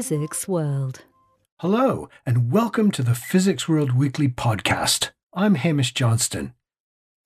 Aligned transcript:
Physics 0.00 0.48
World. 0.48 1.02
Hello, 1.58 2.08
and 2.24 2.50
welcome 2.50 2.90
to 2.90 3.02
the 3.02 3.14
Physics 3.14 3.68
World 3.68 3.92
Weekly 3.92 4.28
podcast. 4.28 5.10
I'm 5.34 5.56
Hamish 5.56 5.92
Johnston. 5.92 6.54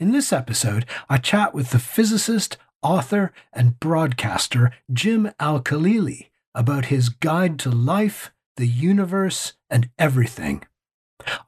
In 0.01 0.11
this 0.11 0.33
episode, 0.33 0.85
I 1.09 1.19
chat 1.19 1.55
with 1.55 1.71
the 1.71 1.79
physicist, 1.79 2.57
author, 2.83 3.33
and 3.53 3.79
broadcaster 3.79 4.73
Jim 4.93 5.31
Al-Khalili 5.39 6.31
about 6.53 6.87
his 6.87 7.11
guide 7.11 7.61
to 7.61 7.71
life, 7.71 8.33
the 8.57 8.67
universe, 8.67 9.53
and 9.71 9.89
everything. 9.97 10.65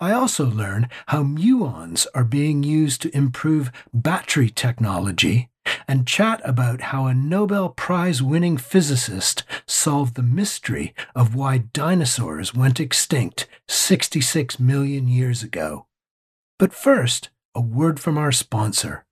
I 0.00 0.12
also 0.12 0.46
learn 0.46 0.88
how 1.08 1.24
muons 1.24 2.06
are 2.14 2.22
being 2.22 2.62
used 2.62 3.02
to 3.02 3.16
improve 3.16 3.72
battery 3.92 4.48
technology 4.48 5.50
and 5.88 6.06
chat 6.06 6.40
about 6.44 6.80
how 6.80 7.06
a 7.06 7.14
Nobel 7.14 7.68
Prize 7.68 8.22
winning 8.22 8.56
physicist 8.56 9.44
solved 9.66 10.14
the 10.14 10.22
mystery 10.22 10.94
of 11.14 11.34
why 11.34 11.58
dinosaurs 11.58 12.54
went 12.54 12.80
extinct 12.80 13.46
66 13.68 14.58
million 14.60 15.08
years 15.08 15.42
ago. 15.42 15.86
But 16.58 16.72
first, 16.72 17.30
a 17.54 17.60
word 17.60 18.00
from 18.00 18.18
our 18.18 18.32
sponsor. 18.32 19.06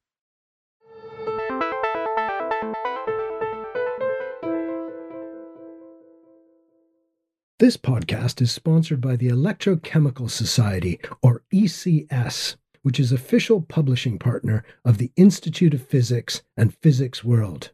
This 7.61 7.77
podcast 7.77 8.43
is 8.43 8.51
sponsored 8.51 9.01
by 9.01 9.17
the 9.17 9.29
Electrochemical 9.29 10.29
Society, 10.29 11.01
or 11.23 11.45
ECS, 11.53 12.57
which 12.85 13.01
is 13.01 13.11
official 13.11 13.63
publishing 13.63 14.19
partner 14.19 14.63
of 14.85 14.99
the 14.99 15.11
Institute 15.17 15.73
of 15.73 15.87
Physics 15.87 16.43
and 16.55 16.77
Physics 16.83 17.25
World. 17.25 17.71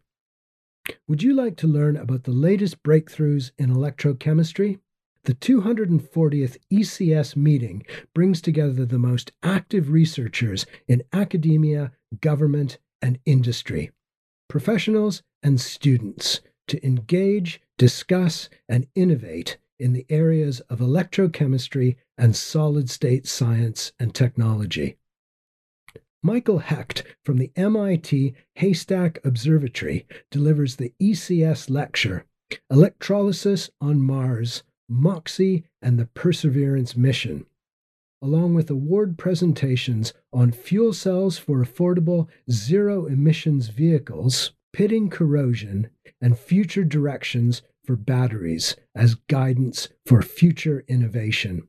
Would 1.09 1.25
you 1.25 1.35
like 1.35 1.57
to 1.57 1.67
learn 1.67 1.97
about 1.97 2.23
the 2.25 2.31
latest 2.31 2.83
breakthroughs 2.85 3.51
in 3.59 3.75
electrochemistry? 3.75 4.79
The 5.25 5.35
240th 5.35 6.59
ECS 6.73 7.35
meeting 7.35 7.85
brings 8.15 8.41
together 8.41 8.87
the 8.87 9.01
most 9.01 9.33
active 9.43 9.91
researchers 9.91 10.65
in 10.87 11.03
academia, 11.13 11.91
government, 12.21 12.79
and 13.03 13.19
industry, 13.27 13.91
professionals 14.49 15.25
and 15.43 15.61
students, 15.61 16.41
to 16.69 16.87
engage, 16.87 17.61
discuss, 17.79 18.49
and 18.69 18.87
innovate 18.95 19.59
in 19.81 19.93
the 19.93 20.07
areas 20.09 20.61
of 20.71 20.79
electrochemistry 20.79 21.97
and 22.17 22.37
solid 22.37 22.89
state 22.89 23.27
science 23.27 23.93
and 23.99 24.15
technology. 24.15 24.97
Michael 26.23 26.59
Hecht 26.59 27.03
from 27.25 27.39
the 27.39 27.51
MIT 27.57 28.35
Haystack 28.57 29.25
Observatory 29.25 30.07
delivers 30.31 30.77
the 30.77 30.93
ECS 31.01 31.71
lecture 31.71 32.27
Electrolysis 32.71 33.71
on 33.81 34.03
Mars, 34.03 34.63
MOXIE, 34.87 35.65
and 35.81 35.99
the 35.99 36.05
Perseverance 36.07 36.95
Mission, 36.95 37.47
along 38.21 38.53
with 38.53 38.69
award 38.69 39.17
presentations 39.17 40.13
on 40.31 40.53
fuel 40.53 40.93
cells 40.93 41.39
for 41.39 41.65
affordable 41.65 42.29
zero 42.51 43.07
emissions 43.07 43.69
vehicles, 43.69 44.53
pitting 44.75 45.09
corrosion, 45.09 45.89
and 46.21 46.39
future 46.39 46.85
directions 46.85 47.63
for 47.87 47.97
batteries 47.97 48.77
as 48.95 49.15
guidance 49.15 49.89
for 50.05 50.21
future 50.21 50.85
innovation. 50.87 51.67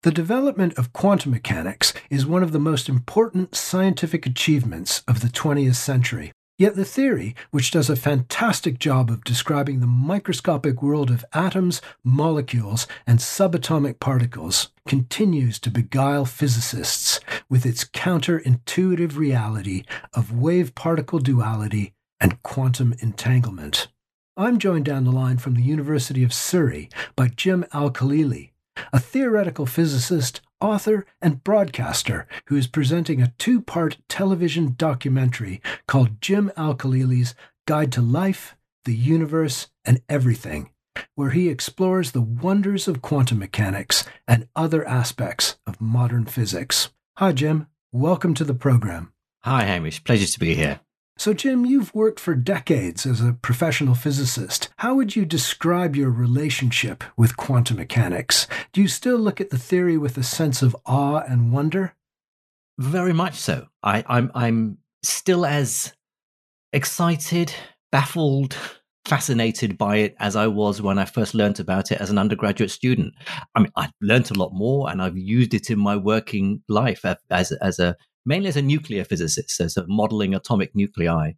The 0.03 0.11
development 0.11 0.79
of 0.79 0.93
quantum 0.93 1.29
mechanics 1.29 1.93
is 2.09 2.25
one 2.25 2.41
of 2.41 2.53
the 2.53 2.59
most 2.59 2.89
important 2.89 3.53
scientific 3.53 4.25
achievements 4.25 5.03
of 5.07 5.19
the 5.21 5.27
20th 5.27 5.75
century. 5.75 6.31
Yet 6.57 6.75
the 6.75 6.85
theory, 6.85 7.35
which 7.51 7.69
does 7.69 7.87
a 7.87 7.95
fantastic 7.95 8.79
job 8.79 9.11
of 9.11 9.23
describing 9.23 9.79
the 9.79 9.85
microscopic 9.85 10.81
world 10.81 11.11
of 11.11 11.23
atoms, 11.33 11.83
molecules, 12.03 12.87
and 13.05 13.19
subatomic 13.19 13.99
particles, 13.99 14.69
continues 14.87 15.59
to 15.59 15.69
beguile 15.69 16.25
physicists 16.25 17.19
with 17.47 17.63
its 17.63 17.83
counterintuitive 17.83 19.17
reality 19.17 19.83
of 20.13 20.35
wave 20.35 20.73
particle 20.73 21.19
duality 21.19 21.93
and 22.19 22.41
quantum 22.41 22.95
entanglement. 23.01 23.87
I'm 24.35 24.57
joined 24.57 24.85
down 24.85 25.03
the 25.03 25.11
line 25.11 25.37
from 25.37 25.53
the 25.53 25.61
University 25.61 26.23
of 26.23 26.33
Surrey 26.33 26.89
by 27.15 27.27
Jim 27.27 27.65
Al-Khalili, 27.71 28.50
a 28.93 28.99
theoretical 28.99 29.65
physicist, 29.65 30.41
author, 30.59 31.05
and 31.21 31.43
broadcaster 31.43 32.27
who 32.45 32.55
is 32.55 32.67
presenting 32.67 33.21
a 33.21 33.33
two 33.37 33.61
part 33.61 33.97
television 34.07 34.75
documentary 34.77 35.61
called 35.87 36.21
Jim 36.21 36.51
Al-Khalili's 36.55 37.35
Guide 37.67 37.91
to 37.93 38.01
Life, 38.01 38.55
the 38.85 38.95
Universe, 38.95 39.67
and 39.85 40.01
Everything, 40.09 40.69
where 41.15 41.31
he 41.31 41.49
explores 41.49 42.11
the 42.11 42.21
wonders 42.21 42.87
of 42.87 43.01
quantum 43.01 43.39
mechanics 43.39 44.05
and 44.27 44.47
other 44.55 44.87
aspects 44.87 45.57
of 45.65 45.81
modern 45.81 46.25
physics. 46.25 46.89
Hi, 47.17 47.31
Jim. 47.31 47.67
Welcome 47.91 48.33
to 48.35 48.43
the 48.43 48.53
program. 48.53 49.13
Hi, 49.43 49.63
Hamish. 49.63 50.03
Pleasure 50.03 50.27
to 50.27 50.39
be 50.39 50.55
here. 50.55 50.79
So, 51.17 51.33
Jim, 51.33 51.65
you've 51.65 51.93
worked 51.93 52.19
for 52.19 52.33
decades 52.33 53.05
as 53.05 53.21
a 53.21 53.33
professional 53.33 53.93
physicist. 53.93 54.69
How 54.77 54.95
would 54.95 55.15
you 55.15 55.25
describe 55.25 55.95
your 55.95 56.09
relationship 56.09 57.03
with 57.15 57.37
quantum 57.37 57.77
mechanics? 57.77 58.47
Do 58.73 58.81
you 58.81 58.87
still 58.87 59.17
look 59.17 59.39
at 59.39 59.51
the 59.51 59.57
theory 59.57 59.97
with 59.97 60.17
a 60.17 60.23
sense 60.23 60.61
of 60.61 60.75
awe 60.85 61.21
and 61.27 61.51
wonder? 61.51 61.93
Very 62.79 63.13
much 63.13 63.35
so. 63.35 63.67
I, 63.83 64.03
I'm 64.07 64.31
I'm 64.33 64.79
still 65.03 65.45
as 65.45 65.93
excited, 66.73 67.53
baffled, 67.91 68.57
fascinated 69.05 69.77
by 69.77 69.97
it 69.97 70.15
as 70.19 70.35
I 70.35 70.47
was 70.47 70.81
when 70.81 70.97
I 70.97 71.05
first 71.05 71.35
learned 71.35 71.59
about 71.59 71.91
it 71.91 71.99
as 72.01 72.09
an 72.09 72.17
undergraduate 72.17 72.71
student. 72.71 73.13
I 73.55 73.59
mean, 73.59 73.71
I've 73.75 73.91
learned 74.01 74.31
a 74.31 74.39
lot 74.39 74.53
more, 74.53 74.89
and 74.89 75.01
I've 75.01 75.17
used 75.17 75.53
it 75.53 75.69
in 75.69 75.77
my 75.77 75.97
working 75.97 76.63
life 76.67 77.05
as 77.29 77.51
as 77.51 77.79
a 77.79 77.95
mainly 78.25 78.49
as 78.49 78.57
a 78.57 78.61
nuclear 78.61 79.03
physicist, 79.03 79.51
so 79.51 79.65
as 79.65 79.77
a 79.77 79.87
modeling 79.87 80.33
atomic 80.33 80.75
nuclei, 80.75 81.31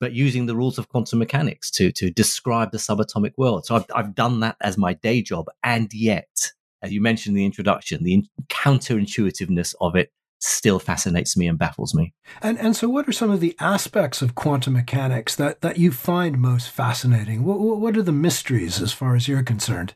but 0.00 0.12
using 0.12 0.46
the 0.46 0.56
rules 0.56 0.78
of 0.78 0.88
quantum 0.88 1.18
mechanics 1.18 1.70
to 1.72 1.92
to 1.92 2.10
describe 2.10 2.72
the 2.72 2.78
subatomic 2.78 3.32
world. 3.36 3.66
So 3.66 3.76
I've 3.76 3.86
I've 3.94 4.14
done 4.14 4.40
that 4.40 4.56
as 4.60 4.78
my 4.78 4.94
day 4.94 5.22
job, 5.22 5.46
and 5.62 5.92
yet, 5.92 6.52
as 6.82 6.92
you 6.92 7.00
mentioned 7.00 7.36
in 7.36 7.40
the 7.40 7.46
introduction, 7.46 8.04
the 8.04 8.24
counterintuitiveness 8.48 9.74
of 9.80 9.96
it 9.96 10.12
still 10.40 10.78
fascinates 10.78 11.36
me 11.36 11.48
and 11.48 11.58
baffles 11.58 11.94
me. 11.94 12.14
And 12.42 12.58
and 12.58 12.76
so, 12.76 12.88
what 12.88 13.08
are 13.08 13.12
some 13.12 13.30
of 13.30 13.40
the 13.40 13.56
aspects 13.60 14.22
of 14.22 14.34
quantum 14.34 14.74
mechanics 14.74 15.34
that 15.36 15.60
that 15.62 15.78
you 15.78 15.90
find 15.92 16.38
most 16.38 16.70
fascinating? 16.70 17.44
What 17.44 17.58
what 17.58 17.96
are 17.96 18.02
the 18.02 18.12
mysteries 18.12 18.80
as 18.80 18.92
far 18.92 19.14
as 19.14 19.28
you're 19.28 19.42
concerned? 19.42 19.94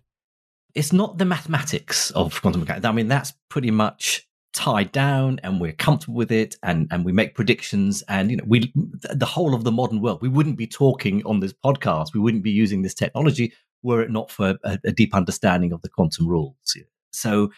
It's 0.75 0.93
not 0.93 1.19
the 1.19 1.27
mathematics 1.27 2.11
of 2.13 2.41
quantum 2.41 2.63
mechanics. 2.63 2.87
I 2.87 2.93
mean, 2.93 3.09
that's 3.09 3.35
pretty 3.51 3.71
much 3.71 4.27
tied 4.53 4.93
down 4.93 5.41
and 5.43 5.61
we're 5.61 5.73
comfortable 5.73 6.15
with 6.15 6.31
it 6.31 6.57
and 6.63 6.87
and 6.91 7.05
we 7.05 7.13
make 7.13 7.35
predictions 7.35 8.03
and 8.09 8.31
you 8.31 8.37
know 8.37 8.45
we 8.47 8.71
the 8.75 9.25
whole 9.25 9.55
of 9.55 9.65
the 9.65 9.73
modern 9.73 10.03
world 10.03 10.21
we 10.21 10.29
wouldn't 10.29 10.59
be 10.59 10.67
talking 10.67 11.23
on 11.25 11.41
this 11.41 11.55
podcast 11.65 12.09
we 12.13 12.21
wouldn't 12.21 12.43
be 12.43 12.51
using 12.51 12.83
this 12.83 12.93
technology 12.93 13.51
were 13.83 14.03
it 14.03 14.11
not 14.11 14.31
for 14.31 14.59
a, 14.65 14.79
a 14.85 14.93
deep 14.93 15.15
understanding 15.15 15.73
of 15.73 15.83
the 15.83 15.89
quantum 15.89 16.27
rules. 16.27 16.77
So 17.13 17.51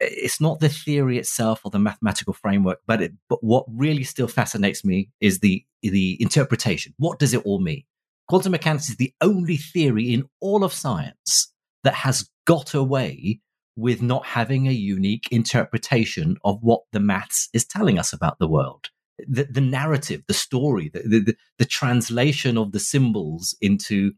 it's 0.00 0.40
not 0.40 0.60
the 0.60 0.68
theory 0.68 1.18
itself 1.18 1.60
or 1.64 1.70
the 1.70 1.78
mathematical 1.78 2.32
framework 2.32 2.80
but 2.86 3.00
it 3.00 3.12
but 3.28 3.42
what 3.42 3.64
really 3.68 4.02
still 4.04 4.26
fascinates 4.26 4.84
me 4.84 5.10
is 5.20 5.40
the 5.40 5.64
the 5.82 6.20
interpretation. 6.20 6.94
What 6.98 7.18
does 7.18 7.34
it 7.34 7.44
all 7.44 7.60
mean? 7.60 7.84
Quantum 8.28 8.52
mechanics 8.52 8.88
is 8.88 8.96
the 8.96 9.12
only 9.20 9.56
theory 9.56 10.12
in 10.12 10.28
all 10.40 10.64
of 10.64 10.72
science 10.72 11.52
that 11.84 11.94
has 11.94 12.28
got 12.46 12.74
away 12.74 13.40
with 13.76 14.02
not 14.02 14.26
having 14.26 14.68
a 14.68 14.72
unique 14.72 15.28
interpretation 15.30 16.36
of 16.44 16.58
what 16.62 16.82
the 16.92 17.00
maths 17.00 17.48
is 17.52 17.64
telling 17.64 17.98
us 17.98 18.12
about 18.12 18.38
the 18.38 18.48
world. 18.48 18.88
The, 19.28 19.44
the 19.44 19.60
narrative, 19.60 20.22
the 20.26 20.34
story, 20.34 20.90
the, 20.92 21.00
the, 21.00 21.36
the 21.58 21.64
translation 21.64 22.58
of 22.58 22.72
the 22.72 22.80
symbols 22.80 23.56
into 23.60 24.12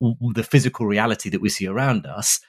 the 0.00 0.44
physical 0.44 0.86
reality 0.86 1.30
that 1.30 1.40
we 1.40 1.48
see 1.48 1.66
around 1.66 2.06
us, 2.06 2.40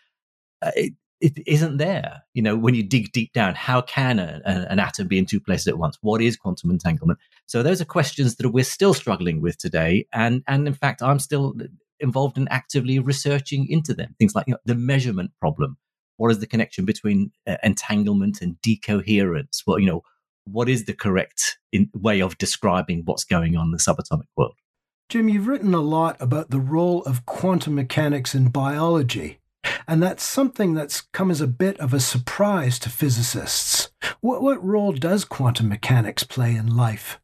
uh, 0.61 0.71
it, 0.75 0.93
it 1.21 1.33
isn't 1.47 1.77
there. 1.77 2.23
You 2.33 2.41
know, 2.41 2.57
when 2.57 2.75
you 2.75 2.83
dig 2.83 3.11
deep 3.11 3.33
down, 3.33 3.55
how 3.55 3.81
can 3.81 4.19
a, 4.19 4.41
a, 4.45 4.51
an 4.69 4.79
atom 4.79 5.07
be 5.07 5.17
in 5.17 5.25
two 5.25 5.39
places 5.39 5.67
at 5.67 5.77
once? 5.77 5.97
What 6.01 6.21
is 6.21 6.35
quantum 6.35 6.69
entanglement? 6.69 7.19
So 7.45 7.63
those 7.63 7.81
are 7.81 7.85
questions 7.85 8.35
that 8.35 8.49
we're 8.49 8.63
still 8.63 8.93
struggling 8.93 9.41
with 9.41 9.57
today. 9.57 10.05
And, 10.11 10.43
and 10.47 10.67
in 10.67 10.73
fact, 10.73 11.01
I'm 11.01 11.19
still 11.19 11.55
involved 11.99 12.37
in 12.37 12.47
actively 12.49 12.99
researching 12.99 13.67
into 13.69 13.93
them. 13.93 14.15
Things 14.19 14.35
like 14.35 14.47
you 14.47 14.53
know, 14.53 14.59
the 14.65 14.75
measurement 14.75 15.31
problem 15.39 15.77
what 16.17 16.31
is 16.31 16.39
the 16.39 16.47
connection 16.47 16.85
between 16.85 17.31
uh, 17.47 17.57
entanglement 17.63 18.41
and 18.41 18.59
decoherence? 18.61 19.63
Well, 19.65 19.79
you 19.79 19.87
know, 19.87 20.03
what 20.45 20.69
is 20.69 20.85
the 20.85 20.93
correct 20.93 21.57
in, 21.71 21.89
way 21.93 22.21
of 22.21 22.37
describing 22.37 23.03
what's 23.05 23.23
going 23.23 23.55
on 23.57 23.67
in 23.67 23.71
the 23.71 23.77
subatomic 23.77 24.27
world? 24.35 24.55
Jim, 25.09 25.29
you've 25.29 25.47
written 25.47 25.73
a 25.73 25.81
lot 25.81 26.17
about 26.19 26.49
the 26.49 26.59
role 26.59 27.03
of 27.03 27.25
quantum 27.25 27.75
mechanics 27.75 28.33
in 28.33 28.49
biology. 28.49 29.39
And 29.87 30.01
that's 30.01 30.23
something 30.23 30.73
that's 30.73 31.01
come 31.01 31.29
as 31.29 31.41
a 31.41 31.47
bit 31.47 31.79
of 31.79 31.93
a 31.93 31.99
surprise 31.99 32.79
to 32.79 32.89
physicists. 32.89 33.89
What, 34.21 34.41
what 34.41 34.63
role 34.63 34.93
does 34.93 35.25
quantum 35.25 35.69
mechanics 35.69 36.23
play 36.23 36.55
in 36.55 36.75
life? 36.75 37.19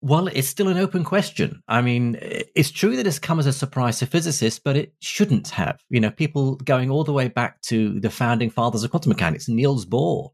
Well, 0.00 0.28
it's 0.28 0.48
still 0.48 0.68
an 0.68 0.76
open 0.76 1.02
question. 1.02 1.60
I 1.66 1.82
mean, 1.82 2.18
it's 2.20 2.70
true 2.70 2.94
that 2.96 3.06
it's 3.06 3.18
come 3.18 3.40
as 3.40 3.46
a 3.46 3.52
surprise 3.52 3.98
to 3.98 4.06
physicists, 4.06 4.60
but 4.60 4.76
it 4.76 4.92
shouldn't 5.00 5.48
have. 5.48 5.80
You 5.90 6.00
know, 6.00 6.10
people 6.10 6.54
going 6.56 6.88
all 6.88 7.02
the 7.02 7.12
way 7.12 7.26
back 7.28 7.60
to 7.62 7.98
the 7.98 8.10
founding 8.10 8.48
fathers 8.48 8.84
of 8.84 8.92
quantum 8.92 9.10
mechanics, 9.10 9.48
Niels 9.48 9.86
Bohr, 9.86 10.30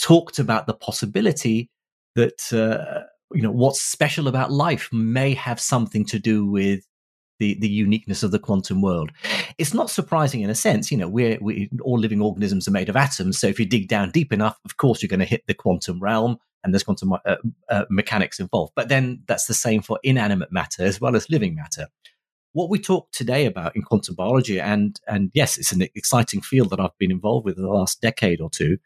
talked 0.00 0.38
about 0.38 0.68
the 0.68 0.74
possibility 0.74 1.70
that, 2.14 2.52
uh, 2.52 3.02
you 3.32 3.42
know, 3.42 3.50
what's 3.50 3.80
special 3.80 4.28
about 4.28 4.52
life 4.52 4.88
may 4.92 5.34
have 5.34 5.58
something 5.58 6.04
to 6.06 6.20
do 6.20 6.46
with 6.46 6.86
the, 7.40 7.54
the 7.58 7.68
uniqueness 7.68 8.22
of 8.22 8.30
the 8.30 8.38
quantum 8.38 8.80
world. 8.80 9.10
It's 9.58 9.74
not 9.74 9.90
surprising 9.90 10.42
in 10.42 10.50
a 10.50 10.54
sense, 10.54 10.92
you 10.92 10.96
know, 10.96 11.08
we're, 11.08 11.38
we 11.40 11.68
all 11.82 11.98
living 11.98 12.20
organisms 12.20 12.68
are 12.68 12.72
made 12.72 12.88
of 12.88 12.96
atoms. 12.96 13.38
So 13.38 13.48
if 13.48 13.58
you 13.58 13.66
dig 13.66 13.88
down 13.88 14.10
deep 14.10 14.32
enough, 14.32 14.58
of 14.64 14.76
course, 14.76 15.02
you're 15.02 15.08
going 15.08 15.20
to 15.20 15.26
hit 15.26 15.46
the 15.48 15.54
quantum 15.54 15.98
realm 15.98 16.36
and 16.62 16.72
there's 16.72 16.84
quantum 16.84 17.14
uh, 17.14 17.36
uh, 17.68 17.84
mechanics 17.90 18.38
involved. 18.38 18.74
But 18.76 18.88
then 18.88 19.22
that's 19.26 19.46
the 19.46 19.54
same 19.54 19.82
for 19.82 19.98
inanimate 20.04 20.52
matter 20.52 20.84
as 20.84 21.00
well 21.00 21.16
as 21.16 21.30
living 21.30 21.56
matter. 21.56 21.88
What 22.52 22.68
we 22.68 22.78
talk 22.78 23.10
today 23.12 23.46
about 23.46 23.76
in 23.76 23.82
quantum 23.82 24.16
biology, 24.16 24.60
and 24.60 25.00
and 25.06 25.30
yes, 25.34 25.56
it's 25.56 25.70
an 25.70 25.82
exciting 25.94 26.40
field 26.40 26.70
that 26.70 26.80
I've 26.80 26.98
been 26.98 27.12
involved 27.12 27.46
with 27.46 27.56
in 27.56 27.62
the 27.62 27.70
last 27.70 28.00
decade 28.00 28.40
or 28.40 28.50
two, 28.50 28.78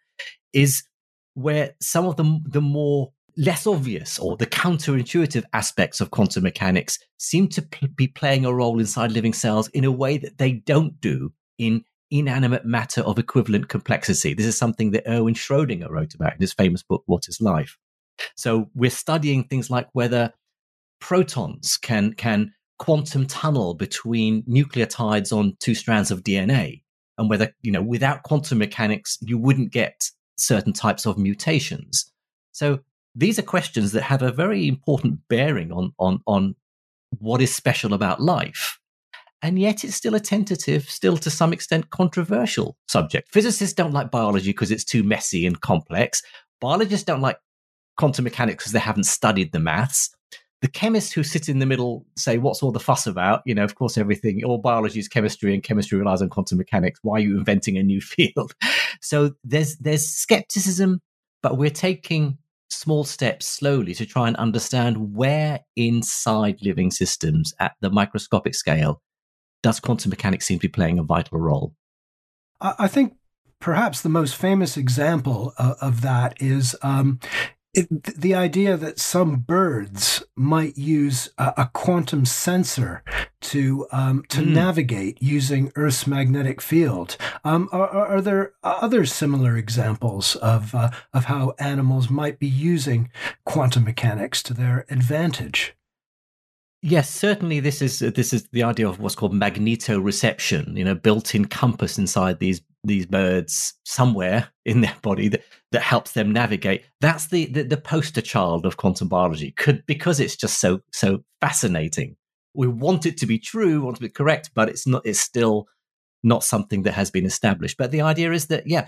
is 0.52 0.84
where 1.32 1.74
some 1.80 2.04
of 2.04 2.16
the 2.16 2.40
the 2.44 2.60
more 2.60 3.12
less 3.36 3.66
obvious 3.66 4.18
or 4.18 4.36
the 4.36 4.46
counterintuitive 4.46 5.44
aspects 5.52 6.00
of 6.00 6.10
quantum 6.10 6.42
mechanics 6.42 6.98
seem 7.18 7.48
to 7.48 7.62
be 7.96 8.06
playing 8.06 8.44
a 8.44 8.52
role 8.52 8.78
inside 8.78 9.12
living 9.12 9.32
cells 9.32 9.68
in 9.68 9.84
a 9.84 9.90
way 9.92 10.18
that 10.18 10.38
they 10.38 10.52
don't 10.52 11.00
do 11.00 11.32
in 11.58 11.84
inanimate 12.10 12.64
matter 12.64 13.00
of 13.02 13.18
equivalent 13.18 13.68
complexity. 13.68 14.34
This 14.34 14.46
is 14.46 14.56
something 14.56 14.92
that 14.92 15.08
Erwin 15.08 15.34
Schrödinger 15.34 15.90
wrote 15.90 16.14
about 16.14 16.34
in 16.34 16.40
his 16.40 16.52
famous 16.52 16.82
book, 16.82 17.02
What 17.06 17.26
is 17.28 17.40
Life? 17.40 17.76
So 18.36 18.70
we're 18.74 18.90
studying 18.90 19.44
things 19.44 19.70
like 19.70 19.88
whether 19.92 20.32
protons 21.00 21.76
can, 21.76 22.12
can 22.12 22.52
quantum 22.78 23.26
tunnel 23.26 23.74
between 23.74 24.42
nucleotides 24.44 25.36
on 25.36 25.56
two 25.58 25.74
strands 25.74 26.10
of 26.10 26.22
DNA 26.22 26.82
and 27.18 27.28
whether, 27.28 27.52
you 27.62 27.72
know, 27.72 27.82
without 27.82 28.22
quantum 28.22 28.58
mechanics, 28.58 29.18
you 29.20 29.38
wouldn't 29.38 29.72
get 29.72 30.10
certain 30.36 30.72
types 30.72 31.06
of 31.06 31.18
mutations. 31.18 32.10
So 32.52 32.80
these 33.14 33.38
are 33.38 33.42
questions 33.42 33.92
that 33.92 34.02
have 34.02 34.22
a 34.22 34.32
very 34.32 34.66
important 34.66 35.20
bearing 35.28 35.72
on, 35.72 35.92
on, 35.98 36.20
on 36.26 36.56
what 37.18 37.40
is 37.40 37.54
special 37.54 37.94
about 37.94 38.20
life. 38.20 38.78
And 39.42 39.58
yet 39.58 39.84
it's 39.84 39.94
still 39.94 40.14
a 40.14 40.20
tentative, 40.20 40.88
still 40.88 41.18
to 41.18 41.30
some 41.30 41.52
extent 41.52 41.90
controversial 41.90 42.76
subject. 42.88 43.30
Physicists 43.30 43.74
don't 43.74 43.92
like 43.92 44.10
biology 44.10 44.50
because 44.50 44.70
it's 44.70 44.84
too 44.84 45.02
messy 45.02 45.46
and 45.46 45.60
complex. 45.60 46.22
Biologists 46.60 47.04
don't 47.04 47.20
like 47.20 47.36
quantum 47.98 48.24
mechanics 48.24 48.64
because 48.64 48.72
they 48.72 48.78
haven't 48.78 49.04
studied 49.04 49.52
the 49.52 49.60
maths. 49.60 50.10
The 50.62 50.68
chemists 50.68 51.12
who 51.12 51.22
sit 51.22 51.50
in 51.50 51.58
the 51.58 51.66
middle 51.66 52.06
say, 52.16 52.38
What's 52.38 52.62
all 52.62 52.72
the 52.72 52.80
fuss 52.80 53.06
about? 53.06 53.42
You 53.44 53.54
know, 53.54 53.64
of 53.64 53.74
course, 53.74 53.98
everything, 53.98 54.42
all 54.44 54.56
biology 54.56 54.98
is 54.98 55.08
chemistry 55.08 55.52
and 55.52 55.62
chemistry 55.62 55.98
relies 55.98 56.22
on 56.22 56.30
quantum 56.30 56.56
mechanics. 56.56 57.00
Why 57.02 57.18
are 57.18 57.20
you 57.20 57.36
inventing 57.36 57.76
a 57.76 57.82
new 57.82 58.00
field? 58.00 58.54
so 59.02 59.32
there's 59.44 59.76
there's 59.76 60.08
skepticism, 60.08 61.02
but 61.42 61.58
we're 61.58 61.68
taking 61.68 62.38
small 62.70 63.04
steps 63.04 63.46
slowly 63.46 63.94
to 63.94 64.06
try 64.06 64.28
and 64.28 64.36
understand 64.36 65.14
where 65.14 65.60
inside 65.76 66.58
living 66.62 66.90
systems 66.90 67.54
at 67.60 67.72
the 67.80 67.90
microscopic 67.90 68.54
scale 68.54 69.00
does 69.62 69.80
quantum 69.80 70.10
mechanics 70.10 70.46
seem 70.46 70.58
to 70.58 70.68
be 70.68 70.72
playing 70.72 70.98
a 70.98 71.02
vital 71.02 71.38
role? 71.38 71.74
I 72.60 72.88
think 72.88 73.14
perhaps 73.60 74.00
the 74.00 74.08
most 74.08 74.36
famous 74.36 74.76
example 74.76 75.52
of, 75.58 75.76
of 75.80 76.00
that 76.02 76.40
is 76.40 76.76
um, 76.82 77.18
it, 77.74 78.02
the 78.02 78.34
idea 78.34 78.76
that 78.76 78.98
some 78.98 79.36
birds 79.36 80.24
might 80.36 80.78
use 80.78 81.30
a, 81.38 81.52
a 81.58 81.70
quantum 81.72 82.24
sensor 82.24 83.02
to 83.40 83.86
um, 83.92 84.24
to 84.28 84.40
mm. 84.40 84.54
navigate 84.54 85.20
using 85.20 85.72
Earth's 85.76 86.06
magnetic 86.06 86.60
field. 86.60 87.16
Um, 87.44 87.68
are, 87.72 87.88
are, 87.88 88.20
there 88.20 88.52
other 88.62 89.04
similar 89.04 89.56
examples 89.56 90.36
of 90.36 90.74
uh, 90.74 90.90
of 91.12 91.26
how 91.26 91.54
animals 91.58 92.08
might 92.08 92.38
be 92.38 92.48
using 92.48 93.10
quantum 93.44 93.84
mechanics 93.84 94.42
to 94.44 94.54
their 94.54 94.86
advantage? 94.88 95.76
Yes, 96.80 97.10
certainly. 97.10 97.60
This 97.60 97.82
is 97.82 97.98
this 97.98 98.32
is 98.32 98.48
the 98.48 98.62
idea 98.62 98.88
of 98.88 99.00
what's 99.00 99.14
called 99.14 99.32
magnetoreception. 99.32 100.76
You 100.76 100.84
know, 100.84 100.94
built-in 100.94 101.46
compass 101.46 101.98
inside 101.98 102.38
these 102.38 102.60
these 102.84 103.06
birds 103.06 103.74
somewhere 103.84 104.48
in 104.64 104.80
their 104.80 104.96
body 105.02 105.28
that, 105.28 105.42
that 105.72 105.82
helps 105.82 106.12
them 106.12 106.32
navigate. 106.32 106.84
That's 107.00 107.28
the, 107.28 107.46
the, 107.46 107.62
the 107.64 107.76
poster 107.76 108.20
child 108.20 108.66
of 108.66 108.76
quantum 108.76 109.08
biology. 109.08 109.52
Could 109.52 109.84
because 109.86 110.20
it's 110.20 110.36
just 110.36 110.60
so 110.60 110.80
so 110.92 111.24
fascinating. 111.40 112.16
We 112.54 112.68
want 112.68 113.04
it 113.06 113.16
to 113.18 113.26
be 113.26 113.38
true, 113.38 113.82
want 113.82 113.96
to 113.96 114.02
be 114.02 114.08
correct, 114.08 114.50
but 114.54 114.68
it's 114.68 114.86
not. 114.86 115.02
It's 115.04 115.20
still 115.20 115.66
not 116.22 116.44
something 116.44 116.82
that 116.82 116.94
has 116.94 117.10
been 117.10 117.26
established. 117.26 117.76
But 117.76 117.90
the 117.90 118.02
idea 118.02 118.32
is 118.32 118.46
that 118.46 118.66
yeah, 118.66 118.86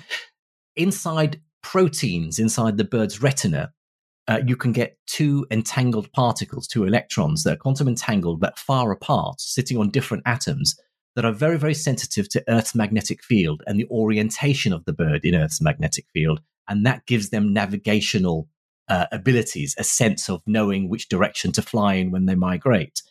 inside 0.76 1.40
proteins 1.62 2.38
inside 2.38 2.76
the 2.76 2.84
bird's 2.84 3.20
retina, 3.20 3.72
uh, 4.28 4.40
you 4.46 4.56
can 4.56 4.72
get 4.72 4.98
two 5.06 5.46
entangled 5.50 6.12
particles, 6.12 6.68
two 6.68 6.84
electrons 6.84 7.42
that 7.42 7.54
are 7.54 7.56
quantum 7.56 7.88
entangled 7.88 8.40
but 8.40 8.58
far 8.58 8.92
apart, 8.92 9.40
sitting 9.40 9.78
on 9.78 9.90
different 9.90 10.22
atoms 10.26 10.76
that 11.16 11.24
are 11.24 11.32
very, 11.32 11.58
very 11.58 11.74
sensitive 11.74 12.28
to 12.28 12.44
Earth's 12.46 12.74
magnetic 12.74 13.24
field 13.24 13.62
and 13.66 13.80
the 13.80 13.88
orientation 13.90 14.72
of 14.72 14.84
the 14.84 14.92
bird 14.92 15.24
in 15.24 15.34
Earth's 15.34 15.62
magnetic 15.62 16.04
field. 16.12 16.40
And 16.68 16.84
that 16.86 17.06
gives 17.06 17.30
them 17.30 17.52
navigational 17.52 18.48
uh, 18.88 19.06
abilities, 19.10 19.74
a 19.78 19.84
sense 19.84 20.28
of 20.28 20.42
knowing 20.46 20.88
which 20.88 21.08
direction 21.08 21.52
to 21.52 21.62
fly 21.62 21.94
in 21.94 22.10
when 22.10 22.26
they 22.26 22.34
migrate. 22.34 23.02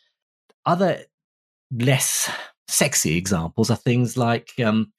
Other 0.65 1.03
less 1.71 2.29
sexy 2.67 3.17
examples 3.17 3.69
are 3.69 3.75
things 3.75 4.15
like 4.15 4.51
um, 4.63 4.93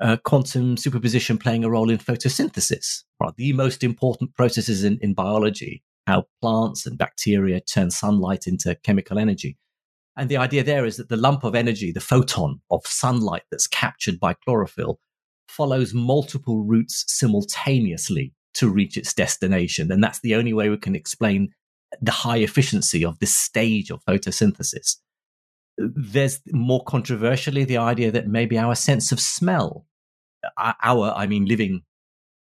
uh, 0.00 0.18
quantum 0.22 0.76
superposition 0.76 1.38
playing 1.38 1.64
a 1.64 1.70
role 1.70 1.90
in 1.90 1.98
photosynthesis, 1.98 3.04
right? 3.20 3.34
the 3.36 3.52
most 3.54 3.82
important 3.82 4.34
processes 4.34 4.84
in, 4.84 4.98
in 5.00 5.14
biology, 5.14 5.82
how 6.06 6.26
plants 6.42 6.86
and 6.86 6.98
bacteria 6.98 7.60
turn 7.60 7.90
sunlight 7.90 8.46
into 8.46 8.74
chemical 8.82 9.18
energy. 9.18 9.56
And 10.20 10.28
the 10.28 10.36
idea 10.36 10.62
there 10.62 10.84
is 10.84 10.98
that 10.98 11.08
the 11.08 11.16
lump 11.16 11.44
of 11.44 11.54
energy, 11.54 11.92
the 11.92 11.98
photon 11.98 12.60
of 12.70 12.86
sunlight 12.86 13.44
that's 13.50 13.66
captured 13.66 14.20
by 14.20 14.34
chlorophyll, 14.34 15.00
follows 15.48 15.94
multiple 15.94 16.62
routes 16.62 17.06
simultaneously 17.08 18.34
to 18.52 18.68
reach 18.68 18.98
its 18.98 19.14
destination. 19.14 19.90
And 19.90 20.04
that's 20.04 20.20
the 20.20 20.34
only 20.34 20.52
way 20.52 20.68
we 20.68 20.76
can 20.76 20.94
explain 20.94 21.54
the 22.02 22.12
high 22.12 22.36
efficiency 22.36 23.02
of 23.02 23.18
this 23.18 23.34
stage 23.34 23.90
of 23.90 24.04
photosynthesis. 24.04 24.96
There's 25.78 26.40
more 26.52 26.84
controversially 26.84 27.64
the 27.64 27.78
idea 27.78 28.10
that 28.10 28.28
maybe 28.28 28.58
our 28.58 28.74
sense 28.74 29.12
of 29.12 29.20
smell, 29.20 29.86
our, 30.58 31.14
I 31.16 31.26
mean, 31.28 31.46
living 31.46 31.80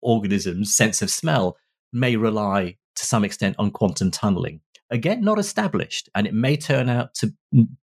organisms' 0.03 0.75
sense 0.75 1.01
of 1.01 1.11
smell, 1.11 1.57
may 1.93 2.17
rely 2.17 2.77
to 2.97 3.07
some 3.07 3.23
extent 3.23 3.55
on 3.57 3.71
quantum 3.71 4.11
tunneling 4.11 4.63
again 4.91 5.21
not 5.21 5.39
established 5.39 6.09
and 6.15 6.27
it 6.27 6.35
may 6.35 6.57
turn 6.57 6.89
out 6.89 7.15
to 7.15 7.33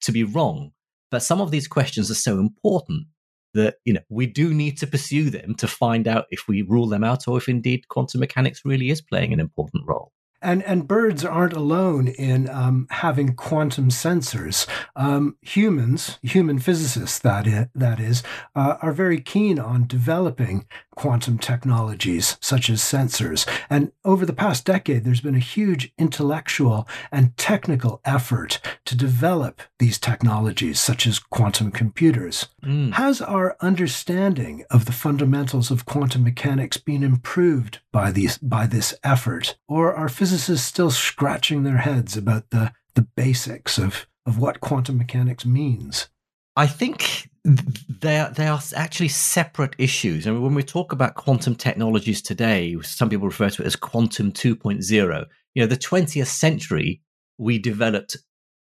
to 0.00 0.12
be 0.12 0.24
wrong 0.24 0.72
but 1.10 1.22
some 1.22 1.40
of 1.40 1.50
these 1.50 1.68
questions 1.68 2.10
are 2.10 2.14
so 2.14 2.38
important 2.38 3.06
that 3.54 3.76
you 3.84 3.92
know 3.92 4.00
we 4.08 4.26
do 4.26 4.52
need 4.52 4.78
to 4.78 4.86
pursue 4.86 5.30
them 5.30 5.54
to 5.54 5.66
find 5.66 6.06
out 6.06 6.26
if 6.30 6.46
we 6.48 6.62
rule 6.62 6.88
them 6.88 7.04
out 7.04 7.26
or 7.26 7.38
if 7.38 7.48
indeed 7.48 7.88
quantum 7.88 8.20
mechanics 8.20 8.62
really 8.64 8.90
is 8.90 9.00
playing 9.00 9.32
an 9.32 9.40
important 9.40 9.82
role 9.86 10.12
and 10.42 10.62
and 10.64 10.86
birds 10.86 11.24
aren't 11.24 11.54
alone 11.54 12.08
in 12.08 12.48
um, 12.48 12.86
having 12.90 13.34
quantum 13.34 13.88
sensors. 13.88 14.66
Um, 14.94 15.36
humans, 15.40 16.18
human 16.22 16.58
physicists, 16.58 17.18
that 17.20 17.46
is, 17.46 17.66
that 17.74 18.00
is 18.00 18.22
uh, 18.54 18.76
are 18.82 18.92
very 18.92 19.20
keen 19.20 19.58
on 19.58 19.86
developing 19.86 20.66
quantum 20.96 21.38
technologies 21.38 22.36
such 22.40 22.68
as 22.68 22.80
sensors. 22.80 23.46
And 23.70 23.92
over 24.04 24.26
the 24.26 24.32
past 24.32 24.64
decade, 24.64 25.04
there's 25.04 25.20
been 25.20 25.36
a 25.36 25.38
huge 25.54 25.92
intellectual 25.98 26.88
and 27.12 27.36
technical 27.36 28.00
effort 28.04 28.60
to 28.86 28.96
develop 28.96 29.62
these 29.78 29.98
technologies, 29.98 30.80
such 30.80 31.06
as 31.06 31.20
quantum 31.20 31.70
computers. 31.70 32.48
Mm. 32.64 32.94
Has 32.94 33.20
our 33.20 33.56
understanding 33.60 34.64
of 34.70 34.86
the 34.86 34.92
fundamentals 34.92 35.70
of 35.70 35.86
quantum 35.86 36.24
mechanics 36.24 36.78
been 36.78 37.04
improved 37.04 37.78
by 37.92 38.10
these 38.10 38.38
by 38.38 38.66
this 38.66 38.94
effort, 39.04 39.56
or 39.68 39.94
are 39.94 40.08
physicists 40.08 40.66
still 40.66 40.90
scratching 40.90 41.62
their 41.62 41.78
heads 41.78 42.16
about 42.16 42.50
the 42.50 42.72
the 42.94 43.06
basics 43.16 43.78
of 43.78 44.06
of 44.24 44.38
what 44.38 44.60
quantum 44.60 44.98
mechanics 44.98 45.44
means? 45.44 46.08
I 46.56 46.66
think 46.66 47.28
they 47.46 48.18
are, 48.18 48.30
they 48.30 48.48
are 48.48 48.60
actually 48.74 49.08
separate 49.08 49.76
issues. 49.78 50.26
And 50.26 50.42
when 50.42 50.54
we 50.54 50.62
talk 50.62 50.92
about 50.92 51.14
quantum 51.14 51.54
technologies 51.54 52.20
today, 52.20 52.76
some 52.82 53.08
people 53.08 53.26
refer 53.26 53.50
to 53.50 53.62
it 53.62 53.66
as 53.66 53.76
quantum 53.76 54.32
2.0. 54.32 55.26
You 55.54 55.62
know, 55.62 55.66
the 55.66 55.76
20th 55.76 56.26
century, 56.26 57.02
we 57.38 57.58
developed 57.58 58.16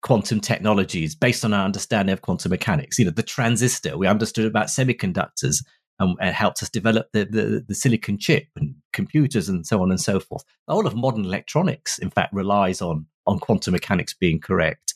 quantum 0.03 0.41
technologies 0.41 1.15
based 1.15 1.45
on 1.45 1.53
our 1.53 1.65
understanding 1.65 2.13
of 2.13 2.23
quantum 2.23 2.51
mechanics. 2.51 2.99
You 2.99 3.07
know, 3.07 3.11
the 3.11 3.23
transistor, 3.23 3.99
we 3.99 4.07
understood 4.07 4.47
about 4.47 4.69
semiconductors 4.69 5.65
and, 5.99 6.17
and 6.21 6.35
helped 6.35 6.63
us 6.63 6.71
develop 6.71 7.09
the, 7.13 7.25
the, 7.25 7.65
the 7.67 7.75
silicon 7.75 8.19
chip 8.19 8.45
and 8.55 8.77
computers 8.93 9.49
and 9.49 9.67
so 9.67 9.83
on 9.83 9.91
and 9.91 10.01
so 10.01 10.21
forth. 10.21 10.45
All 10.69 10.87
of 10.87 10.95
modern 10.95 11.25
electronics, 11.25 11.99
in 11.99 12.11
fact, 12.11 12.33
relies 12.33 12.81
on 12.81 13.07
on 13.27 13.39
quantum 13.39 13.73
mechanics 13.73 14.15
being 14.15 14.41
correct. 14.41 14.95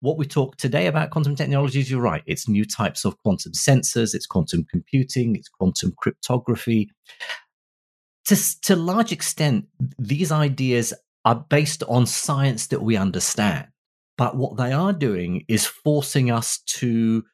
What 0.00 0.18
we 0.18 0.26
talk 0.26 0.56
today 0.56 0.86
about 0.86 1.10
quantum 1.10 1.36
technologies, 1.36 1.90
you're 1.90 2.00
right. 2.00 2.22
It's 2.26 2.48
new 2.48 2.64
types 2.64 3.04
of 3.04 3.16
quantum 3.22 3.52
sensors, 3.52 4.14
it's 4.14 4.26
quantum 4.26 4.64
computing, 4.70 5.36
it's 5.36 5.48
quantum 5.48 5.94
cryptography. 5.96 6.90
To, 8.26 8.36
to 8.62 8.76
large 8.76 9.12
extent, 9.12 9.66
these 9.98 10.30
ideas 10.30 10.92
are 11.24 11.46
based 11.48 11.82
on 11.88 12.06
science 12.06 12.66
that 12.68 12.82
we 12.82 12.96
understand. 12.96 13.68
But 14.18 14.36
what 14.36 14.56
they 14.56 14.72
are 14.72 14.92
doing 14.92 15.44
is 15.48 15.66
forcing 15.66 16.30
us 16.30 16.58
to 16.66 17.24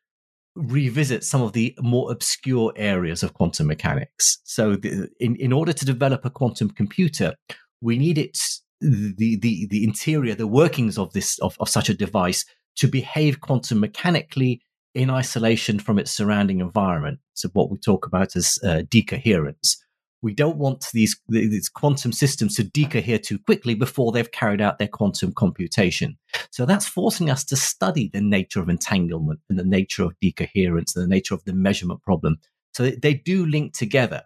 revisit 0.55 1.25
some 1.25 1.43
of 1.43 1.53
the 1.53 1.75
more 1.81 2.13
obscure 2.13 2.73
areas 2.77 3.23
of 3.23 3.35
quantum 3.35 3.67
mechanics. 3.67 4.39
So, 4.45 4.77
the, 4.77 5.09
in, 5.21 5.37
in 5.37 5.53
order 5.53 5.73
to 5.73 5.85
develop 5.85 6.25
a 6.25 6.31
quantum 6.31 6.71
computer, 6.71 7.35
we 7.81 7.99
need 7.99 8.19
it 8.19 8.39
the 8.83 9.37
the 9.37 9.67
the 9.71 9.85
interior, 9.85 10.35
the 10.35 10.47
workings 10.47 10.99
of 10.99 11.13
this 11.13 11.39
of, 11.39 11.57
of 11.61 11.69
such 11.69 11.89
a 11.89 11.95
device 11.95 12.45
to 12.77 12.89
behave 12.89 13.41
quantum 13.41 13.81
mechanically 13.81 14.61
in 14.95 15.11
isolation 15.11 15.79
from 15.79 15.99
its 15.99 16.11
surrounding 16.11 16.61
environment. 16.61 17.19
So, 17.35 17.49
what 17.53 17.71
we 17.71 17.79
talk 17.79 18.07
about 18.07 18.37
as 18.37 18.59
uh, 18.65 18.83
decoherence 18.89 19.83
we 20.23 20.33
don't 20.33 20.57
want 20.57 20.87
these, 20.93 21.21
these 21.29 21.69
quantum 21.69 22.13
systems 22.13 22.55
to 22.55 22.65
decohere 22.65 23.21
too 23.21 23.39
quickly 23.41 23.75
before 23.75 24.13
they've 24.13 24.31
carried 24.31 24.61
out 24.61 24.79
their 24.79 24.89
quantum 24.89 25.33
computation. 25.33 26.17
So 26.51 26.65
that's 26.65 26.87
forcing 26.87 27.29
us 27.29 27.45
to 27.47 27.57
study 27.57 28.09
the 28.13 28.21
nature 28.21 28.61
of 28.61 28.69
entanglement 28.69 29.41
and 29.51 29.59
the 29.59 29.65
nature 29.65 30.05
of 30.05 30.15
decoherence 30.21 30.95
and 30.95 31.05
the 31.05 31.15
nature 31.15 31.35
of 31.35 31.45
the 31.45 31.53
measurement 31.53 32.03
problem. 32.03 32.39
So 32.73 32.91
they 32.91 33.15
do 33.15 33.45
link 33.45 33.75
together, 33.75 34.23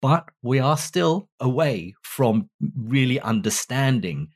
but 0.00 0.28
we 0.42 0.58
are 0.58 0.76
still 0.76 1.28
away 1.40 1.94
from 2.02 2.48
really 2.76 3.20
understanding 3.20 4.28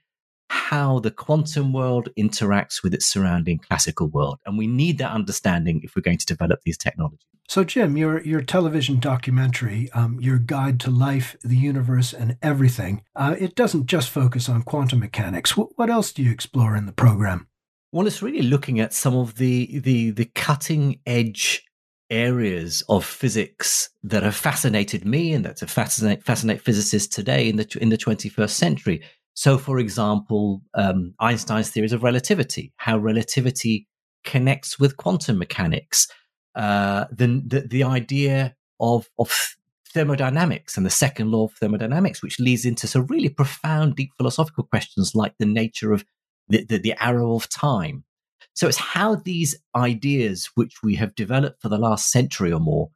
how 0.49 0.99
the 1.00 1.11
quantum 1.11 1.73
world 1.73 2.09
interacts 2.18 2.83
with 2.83 2.94
its 2.94 3.06
surrounding 3.06 3.59
classical 3.59 4.09
world. 4.09 4.38
And 4.47 4.56
we 4.56 4.66
need 4.66 4.99
that 4.99 5.11
understanding 5.11 5.80
if 5.83 5.97
we're 5.97 6.02
going 6.02 6.18
to 6.18 6.26
develop 6.26 6.61
these 6.64 6.78
technologies. 6.78 7.26
So, 7.49 7.62
Jim, 7.62 7.97
your 7.97 8.23
your 8.23 8.40
television 8.40 9.00
documentary, 9.00 9.90
um, 9.92 10.18
your 10.21 10.38
guide 10.38 10.80
to 10.80 10.90
life, 10.90 11.37
the 11.42 11.56
universe, 11.56 12.14
and 12.14 12.38
everything, 12.40 13.02
uh, 13.14 13.37
it 13.38 13.54
doesn't 13.54 13.87
just 13.87 14.09
focus 14.09 14.49
on 14.49 14.62
quantum 14.62 15.00
mechanics. 15.00 15.50
W- 15.50 15.71
what 15.76 15.90
else 15.90 16.12
do 16.12 16.23
you 16.23 16.30
explore 16.30 16.75
in 16.75 16.87
the 16.87 16.92
program? 16.92 17.49
Well, 17.92 18.06
it's 18.06 18.23
really 18.23 18.42
looking 18.42 18.80
at 18.80 18.94
some 18.94 19.14
of 19.14 19.35
the 19.35 19.78
the 19.78 20.11
the 20.11 20.25
cutting 20.35 21.00
edge 21.04 21.64
areas 22.11 22.82
of 22.88 23.04
physics 23.04 23.88
that 24.02 24.23
have 24.23 24.37
fascinated 24.37 25.04
me 25.06 25.32
and 25.32 25.44
that 25.44 25.58
fascinate 25.58 26.23
fascinate 26.23 26.61
physicists 26.61 27.14
today 27.14 27.49
in 27.49 27.56
the 27.56 27.78
in 27.80 27.88
the 27.88 27.99
21st 27.99 28.50
century. 28.50 29.02
So, 29.34 29.58
for 29.58 29.78
example, 29.78 30.62
um, 30.75 31.14
Einstein's 31.18 31.70
theories 31.70 31.92
of 31.92 32.04
relativity, 32.04 32.73
how 32.76 32.99
relativity 32.99 33.88
connects 34.23 34.78
with 34.78 34.96
quantum 34.96 35.38
mechanics 35.38 36.06
uh, 36.54 37.06
the, 37.11 37.42
the, 37.46 37.61
the 37.68 37.84
idea 37.84 38.54
of 38.80 39.08
of 39.18 39.56
thermodynamics 39.92 40.76
and 40.76 40.84
the 40.84 40.90
second 40.90 41.30
law 41.30 41.44
of 41.44 41.52
thermodynamics, 41.52 42.23
which 42.23 42.40
leads 42.40 42.64
into 42.64 42.87
some 42.87 43.06
really 43.06 43.28
profound, 43.28 43.94
deep 43.94 44.11
philosophical 44.16 44.64
questions 44.64 45.14
like 45.14 45.34
the 45.38 45.46
nature 45.46 45.92
of 45.92 46.04
the, 46.49 46.64
the, 46.64 46.78
the 46.78 46.94
arrow 47.00 47.34
of 47.34 47.49
time. 47.49 48.04
So 48.54 48.68
it's 48.68 48.78
how 48.78 49.16
these 49.16 49.56
ideas, 49.75 50.50
which 50.54 50.82
we 50.82 50.94
have 50.96 51.14
developed 51.14 51.61
for 51.61 51.68
the 51.68 51.78
last 51.78 52.11
century 52.11 52.52
or 52.52 52.61
more, 52.61 52.90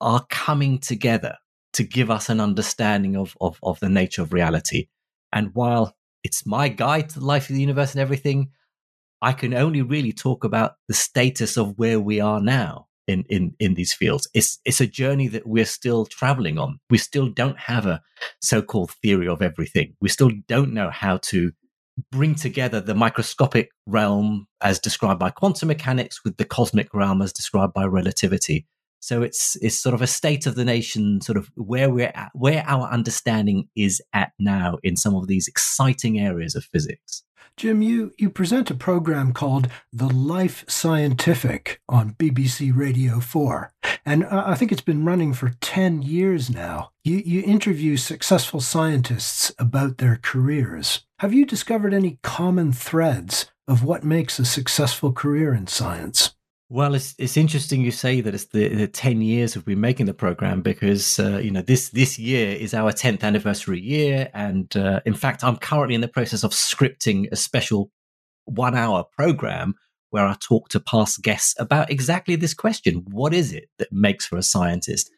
are 0.00 0.26
coming 0.30 0.78
together 0.78 1.36
to 1.72 1.82
give 1.82 2.10
us 2.10 2.28
an 2.28 2.40
understanding 2.40 3.16
of, 3.16 3.36
of, 3.40 3.58
of 3.62 3.80
the 3.80 3.88
nature 3.88 4.22
of 4.22 4.32
reality. 4.32 4.86
And 5.32 5.50
while 5.54 5.96
it's 6.22 6.46
my 6.46 6.68
guide 6.68 7.08
to 7.10 7.20
the 7.20 7.26
life 7.26 7.50
of 7.50 7.54
the 7.54 7.60
universe 7.60 7.92
and 7.92 8.00
everything, 8.00 8.50
I 9.20 9.32
can 9.32 9.54
only 9.54 9.82
really 9.82 10.12
talk 10.12 10.44
about 10.44 10.74
the 10.86 10.94
status 10.94 11.56
of 11.56 11.78
where 11.78 11.98
we 11.98 12.20
are 12.20 12.40
now 12.40 12.86
in, 13.08 13.24
in, 13.28 13.54
in 13.58 13.74
these 13.74 13.92
fields. 13.92 14.28
It's, 14.34 14.60
it's 14.64 14.80
a 14.80 14.86
journey 14.86 15.28
that 15.28 15.46
we're 15.46 15.64
still 15.64 16.06
traveling 16.06 16.58
on. 16.58 16.78
We 16.90 16.98
still 16.98 17.28
don't 17.28 17.58
have 17.58 17.86
a 17.86 18.02
so 18.40 18.62
called 18.62 18.92
theory 19.02 19.26
of 19.26 19.42
everything. 19.42 19.96
We 20.00 20.08
still 20.08 20.30
don't 20.46 20.72
know 20.72 20.90
how 20.90 21.18
to 21.24 21.52
bring 22.10 22.34
together 22.34 22.80
the 22.80 22.94
microscopic 22.94 23.70
realm 23.86 24.46
as 24.60 24.78
described 24.78 25.20
by 25.20 25.30
quantum 25.30 25.68
mechanics 25.68 26.24
with 26.24 26.36
the 26.36 26.44
cosmic 26.44 26.92
realm 26.92 27.22
as 27.22 27.32
described 27.32 27.72
by 27.72 27.84
relativity. 27.84 28.66
So 29.04 29.20
it's 29.20 29.54
it's 29.60 29.78
sort 29.78 29.94
of 29.94 30.00
a 30.00 30.06
state 30.06 30.46
of 30.46 30.54
the 30.54 30.64
nation, 30.64 31.20
sort 31.20 31.36
of 31.36 31.50
where 31.56 31.90
we're 31.90 32.12
at, 32.14 32.30
where 32.32 32.64
our 32.66 32.88
understanding 32.88 33.68
is 33.76 34.00
at 34.14 34.32
now 34.38 34.78
in 34.82 34.96
some 34.96 35.14
of 35.14 35.26
these 35.26 35.46
exciting 35.46 36.18
areas 36.18 36.54
of 36.54 36.64
physics. 36.64 37.22
Jim, 37.58 37.82
you, 37.82 38.12
you 38.18 38.30
present 38.30 38.70
a 38.70 38.74
program 38.74 39.34
called 39.34 39.68
The 39.92 40.08
Life 40.08 40.64
Scientific 40.68 41.82
on 41.86 42.14
BBC 42.14 42.74
Radio 42.74 43.20
4. 43.20 43.70
And 44.06 44.24
I 44.24 44.54
think 44.54 44.72
it's 44.72 44.80
been 44.80 45.04
running 45.04 45.34
for 45.34 45.52
10 45.60 46.00
years 46.00 46.48
now. 46.50 46.90
You, 47.04 47.18
you 47.18 47.42
interview 47.42 47.98
successful 47.98 48.60
scientists 48.60 49.52
about 49.58 49.98
their 49.98 50.18
careers. 50.20 51.04
Have 51.18 51.34
you 51.34 51.44
discovered 51.44 51.92
any 51.92 52.18
common 52.22 52.72
threads 52.72 53.52
of 53.68 53.84
what 53.84 54.02
makes 54.02 54.38
a 54.38 54.44
successful 54.44 55.12
career 55.12 55.54
in 55.54 55.66
science? 55.66 56.33
Well, 56.70 56.94
it's 56.94 57.14
it's 57.18 57.36
interesting 57.36 57.82
you 57.82 57.90
say 57.90 58.22
that 58.22 58.34
it's 58.34 58.46
the, 58.46 58.68
the 58.68 58.88
ten 58.88 59.20
years 59.20 59.54
we've 59.54 59.66
been 59.66 59.80
making 59.80 60.06
the 60.06 60.14
program 60.14 60.62
because 60.62 61.18
uh, 61.20 61.38
you 61.38 61.50
know 61.50 61.60
this 61.60 61.90
this 61.90 62.18
year 62.18 62.56
is 62.56 62.72
our 62.72 62.90
tenth 62.90 63.22
anniversary 63.22 63.80
year, 63.80 64.30
and 64.32 64.74
uh, 64.74 65.00
in 65.04 65.14
fact, 65.14 65.44
I'm 65.44 65.58
currently 65.58 65.94
in 65.94 66.00
the 66.00 66.08
process 66.08 66.42
of 66.42 66.52
scripting 66.52 67.30
a 67.30 67.36
special 67.36 67.90
one 68.46 68.74
hour 68.74 69.04
program 69.16 69.74
where 70.08 70.26
I 70.26 70.36
talk 70.40 70.68
to 70.70 70.80
past 70.80 71.22
guests 71.22 71.54
about 71.58 71.90
exactly 71.90 72.34
this 72.34 72.54
question: 72.54 73.04
What 73.10 73.34
is 73.34 73.52
it 73.52 73.68
that 73.78 73.92
makes 73.92 74.24
for 74.24 74.38
a 74.38 74.42
scientist? 74.42 75.10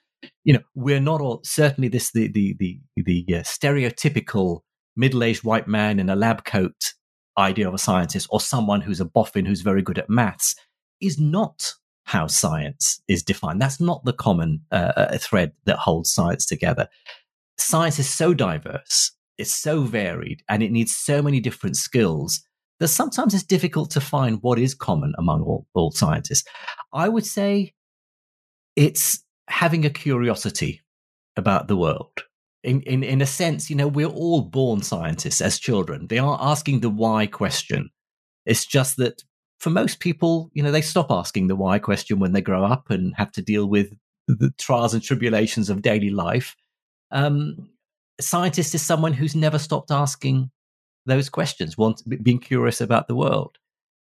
You 0.42 0.54
know, 0.54 0.62
we're 0.74 1.00
not 1.00 1.20
all 1.20 1.40
certainly 1.44 1.86
this 1.86 2.10
the 2.10 2.26
the 2.26 2.56
the 2.58 2.80
the 2.96 3.24
uh, 3.28 3.42
stereotypical 3.42 4.62
middle 4.96 5.22
aged 5.22 5.44
white 5.44 5.68
man 5.68 6.00
in 6.00 6.10
a 6.10 6.16
lab 6.16 6.44
coat 6.44 6.94
idea 7.38 7.68
of 7.68 7.74
a 7.74 7.78
scientist 7.78 8.26
or 8.30 8.40
someone 8.40 8.80
who's 8.80 9.00
a 9.00 9.04
boffin 9.04 9.46
who's 9.46 9.60
very 9.60 9.82
good 9.82 9.98
at 9.98 10.10
maths 10.10 10.56
is 11.00 11.18
not 11.18 11.74
how 12.04 12.26
science 12.26 13.00
is 13.08 13.22
defined. 13.22 13.60
That's 13.60 13.80
not 13.80 14.04
the 14.04 14.12
common 14.12 14.60
uh, 14.70 14.92
uh, 14.96 15.18
thread 15.18 15.52
that 15.64 15.78
holds 15.78 16.12
science 16.12 16.46
together. 16.46 16.88
Science 17.58 17.98
is 17.98 18.08
so 18.08 18.32
diverse, 18.32 19.12
it's 19.38 19.54
so 19.54 19.82
varied, 19.82 20.42
and 20.48 20.62
it 20.62 20.70
needs 20.70 20.94
so 20.94 21.20
many 21.20 21.40
different 21.40 21.76
skills 21.76 22.40
that 22.78 22.88
sometimes 22.88 23.34
it's 23.34 23.42
difficult 23.42 23.90
to 23.90 24.00
find 24.00 24.38
what 24.42 24.58
is 24.58 24.74
common 24.74 25.14
among 25.18 25.42
all, 25.42 25.66
all 25.74 25.90
scientists. 25.90 26.44
I 26.92 27.08
would 27.08 27.26
say 27.26 27.74
it's 28.76 29.24
having 29.48 29.84
a 29.84 29.90
curiosity 29.90 30.82
about 31.36 31.68
the 31.68 31.76
world. 31.76 32.12
In, 32.62 32.82
in, 32.82 33.02
in 33.02 33.20
a 33.20 33.26
sense, 33.26 33.70
you 33.70 33.76
know, 33.76 33.86
we're 33.88 34.06
all 34.06 34.42
born 34.42 34.82
scientists 34.82 35.40
as 35.40 35.58
children. 35.58 36.08
They 36.08 36.18
are 36.18 36.38
asking 36.40 36.80
the 36.80 36.90
why 36.90 37.26
question. 37.26 37.90
It's 38.44 38.66
just 38.66 38.96
that 38.96 39.22
for 39.58 39.70
most 39.70 40.00
people, 40.00 40.50
you 40.52 40.62
know, 40.62 40.70
they 40.70 40.82
stop 40.82 41.10
asking 41.10 41.46
the 41.46 41.56
why 41.56 41.78
question 41.78 42.18
when 42.18 42.32
they 42.32 42.40
grow 42.40 42.64
up 42.64 42.90
and 42.90 43.14
have 43.16 43.32
to 43.32 43.42
deal 43.42 43.66
with 43.66 43.92
the 44.28 44.52
trials 44.58 44.94
and 44.94 45.02
tribulations 45.02 45.70
of 45.70 45.82
daily 45.82 46.10
life. 46.10 46.56
Um, 47.10 47.70
a 48.18 48.22
scientist 48.22 48.74
is 48.74 48.82
someone 48.82 49.12
who's 49.12 49.36
never 49.36 49.58
stopped 49.58 49.90
asking 49.90 50.50
those 51.06 51.28
questions, 51.28 51.78
want, 51.78 52.02
being 52.22 52.40
curious 52.40 52.80
about 52.80 53.08
the 53.08 53.14
world. 53.14 53.58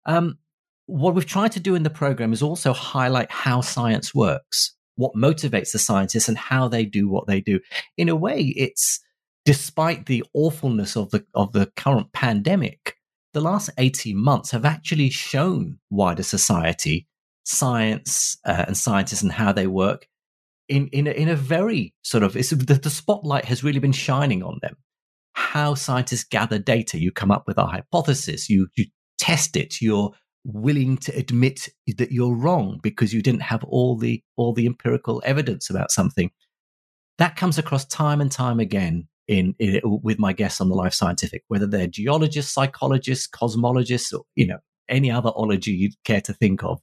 Um, 0.05 0.39
what 0.87 1.15
we've 1.15 1.27
tried 1.27 1.53
to 1.53 1.61
do 1.61 1.75
in 1.75 1.85
the 1.85 1.91
program 1.91 2.33
is 2.33 2.43
also 2.43 2.73
highlight 2.73 3.31
how 3.31 3.61
science 3.61 4.15
works, 4.15 4.75
what 4.97 5.15
motivates 5.15 5.73
the 5.73 5.79
scientists, 5.79 6.29
and 6.29 6.37
how 6.37 6.69
they 6.69 6.85
do 6.85 7.09
what 7.09 7.27
they 7.27 7.41
do. 7.41 7.61
In 7.97 8.09
a 8.09 8.17
way, 8.17 8.41
it's 8.57 9.01
despite 9.45 10.07
the 10.07 10.25
awfulness 10.35 10.97
of 10.97 11.11
the 11.11 11.25
of 11.35 11.53
the 11.53 11.67
current 11.77 12.13
pandemic, 12.13 12.97
the 13.33 13.41
last 13.41 13.71
18 13.79 14.17
months 14.17 14.51
have 14.51 14.65
actually 14.65 15.11
shown 15.11 15.79
wider 15.91 16.23
society, 16.23 17.07
science, 17.45 18.37
uh, 18.45 18.65
and 18.67 18.77
scientists 18.77 19.23
and 19.23 19.33
how 19.33 19.53
they 19.53 19.67
work 19.67 20.07
in, 20.69 20.89
in, 20.89 21.07
a, 21.07 21.11
in 21.11 21.29
a 21.29 21.37
very 21.37 21.95
sort 22.03 22.23
of, 22.23 22.35
the, 22.35 22.81
the 22.83 22.91
spotlight 22.91 23.45
has 23.47 23.65
really 23.65 23.79
been 23.79 23.93
shining 23.93 24.43
on 24.43 24.59
them. 24.63 24.77
How 25.35 25.75
scientists 25.75 26.25
gather 26.25 26.59
data. 26.59 26.99
You 26.99 27.11
come 27.11 27.31
up 27.31 27.45
with 27.47 27.59
a 27.59 27.67
hypothesis, 27.67 28.49
you, 28.49 28.69
you 28.77 28.87
test 29.19 29.57
it, 29.57 29.81
you're 29.81 30.13
willing 30.45 30.97
to 30.99 31.17
admit 31.17 31.69
that 31.97 32.13
you're 32.13 32.35
wrong 32.35 32.81
because 32.83 33.15
you 33.15 33.23
didn't 33.23 33.43
have 33.43 33.63
all 33.65 33.97
the 33.97 34.23
all 34.37 34.53
the 34.53 34.67
empirical 34.67 35.23
evidence 35.25 35.71
about 35.71 35.91
something. 35.91 36.31
That 37.19 37.37
comes 37.37 37.59
across 37.59 37.85
time 37.85 38.21
and 38.21 38.31
time 38.31 38.59
again 38.59 39.09
in, 39.29 39.55
in 39.59 39.81
with 39.85 40.19
my 40.19 40.33
guests 40.33 40.61
on 40.61 40.69
the 40.69 40.75
Life 40.75 40.95
Scientific, 40.95 41.45
whether 41.49 41.67
they're 41.67 41.87
geologists, 41.87 42.53
psychologists, 42.53 43.29
cosmologists, 43.29 44.13
or 44.13 44.25
you 44.35 44.47
know 44.47 44.59
any 44.89 45.11
other 45.11 45.31
ology 45.35 45.73
you'd 45.73 46.03
care 46.05 46.21
to 46.23 46.33
think 46.33 46.63
of. 46.63 46.81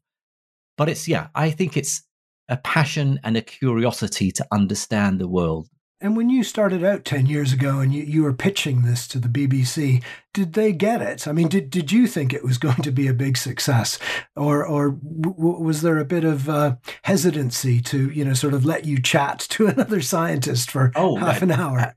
But 0.78 0.90
it's 0.90 1.08
yeah, 1.08 1.28
I 1.36 1.52
think 1.52 1.78
it's 1.78 2.04
a 2.48 2.58
passion 2.58 3.20
and 3.24 3.38
a 3.38 3.42
curiosity 3.42 4.32
to 4.32 4.48
understand 4.52 5.20
the 5.20 5.28
world 5.28 5.70
and 6.02 6.16
when 6.16 6.30
you 6.30 6.44
started 6.44 6.84
out 6.84 7.04
10 7.04 7.26
years 7.26 7.52
ago 7.52 7.80
and 7.80 7.94
you, 7.94 8.04
you 8.04 8.24
were 8.24 8.34
pitching 8.34 8.84
this 8.84 9.08
to 9.10 9.20
the 9.20 9.28
BBC, 9.28 10.02
did 10.34 10.54
they 10.54 10.72
get 10.72 11.02
it? 11.02 11.28
I 11.28 11.34
mean, 11.34 11.50
did, 11.50 11.70
did 11.70 11.92
you 11.92 12.08
think 12.08 12.34
it 12.34 12.44
was 12.44 12.58
going 12.60 12.82
to 12.84 12.92
be 12.92 13.08
a 13.08 13.14
big 13.14 13.38
success? 13.38 14.00
Or, 14.36 14.66
or 14.66 14.92
w- 14.92 15.62
was 15.62 15.82
there 15.82 15.98
a 15.98 16.06
bit 16.06 16.24
of 16.24 16.48
uh, 16.50 16.76
hesitancy 17.04 17.82
to, 17.82 18.10
you 18.12 18.24
know, 18.24 18.34
sort 18.34 18.54
of 18.54 18.66
let 18.66 18.86
you 18.86 19.02
chat 19.02 19.40
to 19.50 19.68
another 19.68 20.02
scientist 20.02 20.72
for 20.72 20.92
oh, 20.96 21.18
half 21.18 21.42
an 21.42 21.52
hour? 21.52 21.96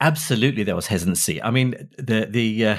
absolutely, 0.00 0.62
there 0.62 0.76
was 0.76 0.86
hesitancy. 0.86 1.42
I 1.42 1.50
mean, 1.50 1.88
the, 1.98 2.26
the, 2.30 2.66
uh, 2.66 2.78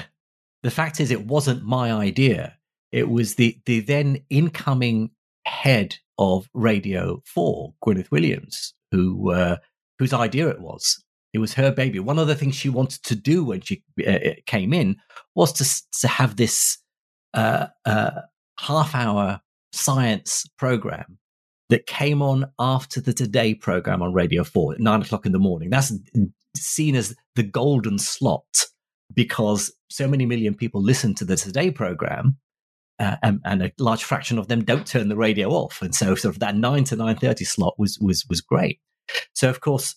the 0.62 0.70
fact 0.70 1.00
is, 1.00 1.10
it 1.10 1.26
wasn't 1.26 1.64
my 1.64 1.92
idea. 1.92 2.56
It 2.92 3.08
was 3.08 3.34
the, 3.34 3.58
the 3.66 3.80
then 3.80 4.22
incoming 4.30 5.10
head 5.44 5.96
of 6.18 6.48
Radio 6.54 7.22
4, 7.26 7.74
Gwyneth 7.84 8.10
Williams, 8.10 8.74
who 8.90 9.32
uh, 9.32 9.56
whose 10.02 10.12
idea 10.12 10.48
it 10.48 10.60
was. 10.60 11.00
It 11.32 11.38
was 11.38 11.54
her 11.54 11.70
baby. 11.70 12.00
One 12.00 12.18
of 12.18 12.26
the 12.26 12.34
things 12.34 12.56
she 12.56 12.68
wanted 12.68 13.04
to 13.04 13.14
do 13.14 13.44
when 13.44 13.60
she 13.60 13.84
uh, 14.04 14.18
came 14.46 14.72
in 14.74 14.96
was 15.36 15.52
to 15.54 15.98
to 16.00 16.08
have 16.08 16.36
this 16.36 16.78
uh, 17.34 17.68
uh, 17.86 18.22
half 18.58 18.96
hour 18.96 19.40
science 19.72 20.44
program 20.58 21.18
that 21.68 21.86
came 21.86 22.20
on 22.20 22.50
after 22.58 23.00
the 23.00 23.14
Today 23.14 23.54
program 23.54 24.02
on 24.02 24.12
Radio 24.12 24.42
Four 24.42 24.74
at 24.74 24.80
nine 24.80 25.02
o'clock 25.02 25.24
in 25.24 25.30
the 25.30 25.38
morning. 25.38 25.70
That's 25.70 25.92
seen 26.56 26.96
as 26.96 27.14
the 27.36 27.44
golden 27.44 27.98
slot 27.98 28.66
because 29.14 29.72
so 29.88 30.08
many 30.08 30.26
million 30.26 30.54
people 30.54 30.82
listen 30.82 31.14
to 31.14 31.24
the 31.24 31.36
Today 31.36 31.70
program. 31.70 32.38
Uh, 32.98 33.16
and, 33.22 33.40
and, 33.44 33.62
a 33.62 33.72
large 33.78 34.04
fraction 34.04 34.38
of 34.38 34.48
them 34.48 34.62
don't 34.62 34.86
turn 34.86 35.08
the 35.08 35.16
radio 35.16 35.50
off, 35.50 35.80
and 35.80 35.94
so 35.94 36.14
sort 36.14 36.34
of 36.34 36.40
that 36.40 36.54
nine 36.54 36.84
to 36.84 36.94
nine 36.94 37.16
thirty 37.16 37.44
slot 37.44 37.74
was 37.78 37.98
was 38.00 38.26
was 38.28 38.40
great. 38.40 38.80
So, 39.34 39.48
of 39.48 39.60
course, 39.60 39.96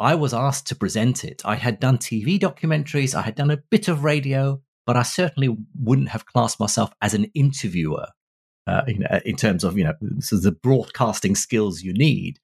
I 0.00 0.14
was 0.14 0.34
asked 0.34 0.66
to 0.68 0.74
present 0.74 1.24
it. 1.24 1.42
I 1.44 1.54
had 1.54 1.78
done 1.78 1.98
TV 1.98 2.38
documentaries, 2.38 3.14
I 3.14 3.22
had 3.22 3.36
done 3.36 3.50
a 3.50 3.56
bit 3.70 3.88
of 3.88 4.04
radio, 4.04 4.60
but 4.86 4.96
I 4.96 5.02
certainly 5.02 5.56
wouldn't 5.78 6.08
have 6.08 6.26
classed 6.26 6.58
myself 6.58 6.92
as 7.00 7.14
an 7.14 7.24
interviewer 7.34 8.08
uh, 8.66 8.82
in, 8.86 9.04
uh, 9.04 9.20
in, 9.24 9.36
terms 9.36 9.64
of 9.64 9.76
you 9.78 9.84
know 9.84 9.94
so 10.20 10.36
the 10.36 10.52
broadcasting 10.52 11.34
skills 11.34 11.82
you 11.82 11.92
need. 11.92 12.38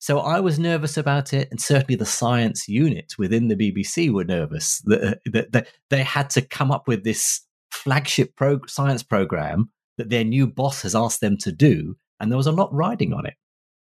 So 0.00 0.20
I 0.20 0.40
was 0.40 0.58
nervous 0.58 0.96
about 0.96 1.32
it, 1.32 1.48
and 1.50 1.60
certainly 1.60 1.96
the 1.96 2.06
science 2.06 2.68
unit 2.68 3.14
within 3.18 3.48
the 3.48 3.56
BBC 3.56 4.10
were 4.10 4.24
nervous 4.24 4.80
that, 4.86 5.02
uh, 5.02 5.14
that, 5.26 5.52
that 5.52 5.68
they 5.90 6.02
had 6.02 6.30
to 6.30 6.42
come 6.42 6.70
up 6.70 6.86
with 6.86 7.04
this 7.04 7.40
flagship 7.70 8.32
science 8.66 9.02
program 9.02 9.70
that 9.96 10.10
their 10.10 10.24
new 10.24 10.46
boss 10.46 10.82
has 10.82 10.94
asked 10.94 11.20
them 11.20 11.36
to 11.38 11.52
do, 11.52 11.96
and 12.20 12.30
there 12.30 12.36
was 12.36 12.46
a 12.46 12.52
lot 12.52 12.72
riding 12.72 13.12
on 13.12 13.26
it. 13.26 13.34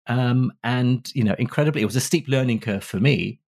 Um, 0.09 0.53
and, 0.65 1.11
you 1.15 1.23
know, 1.23 1.35
incredibly, 1.39 1.83
it 1.83 1.87
was 1.87 1.97
a 1.97 2.01
steep 2.01 2.29
learning 2.29 2.61
curve 2.61 2.83
for 2.83 2.99
me, 2.99 3.41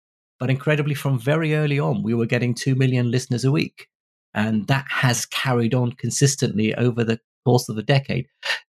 but 0.40 0.50
incredibly, 0.50 0.94
from 0.94 1.18
very 1.18 1.54
early 1.54 1.78
on, 1.78 2.02
we 2.02 2.14
were 2.14 2.26
getting 2.26 2.54
2 2.54 2.74
million 2.74 3.10
listeners 3.10 3.44
a 3.44 3.52
week. 3.52 3.88
And 4.34 4.66
that 4.66 4.84
has 4.88 5.24
carried 5.26 5.74
on 5.74 5.92
consistently 5.92 6.74
over 6.74 7.02
the 7.04 7.20
course 7.44 7.68
of 7.68 7.78
a 7.78 7.82
decade. 7.82 8.26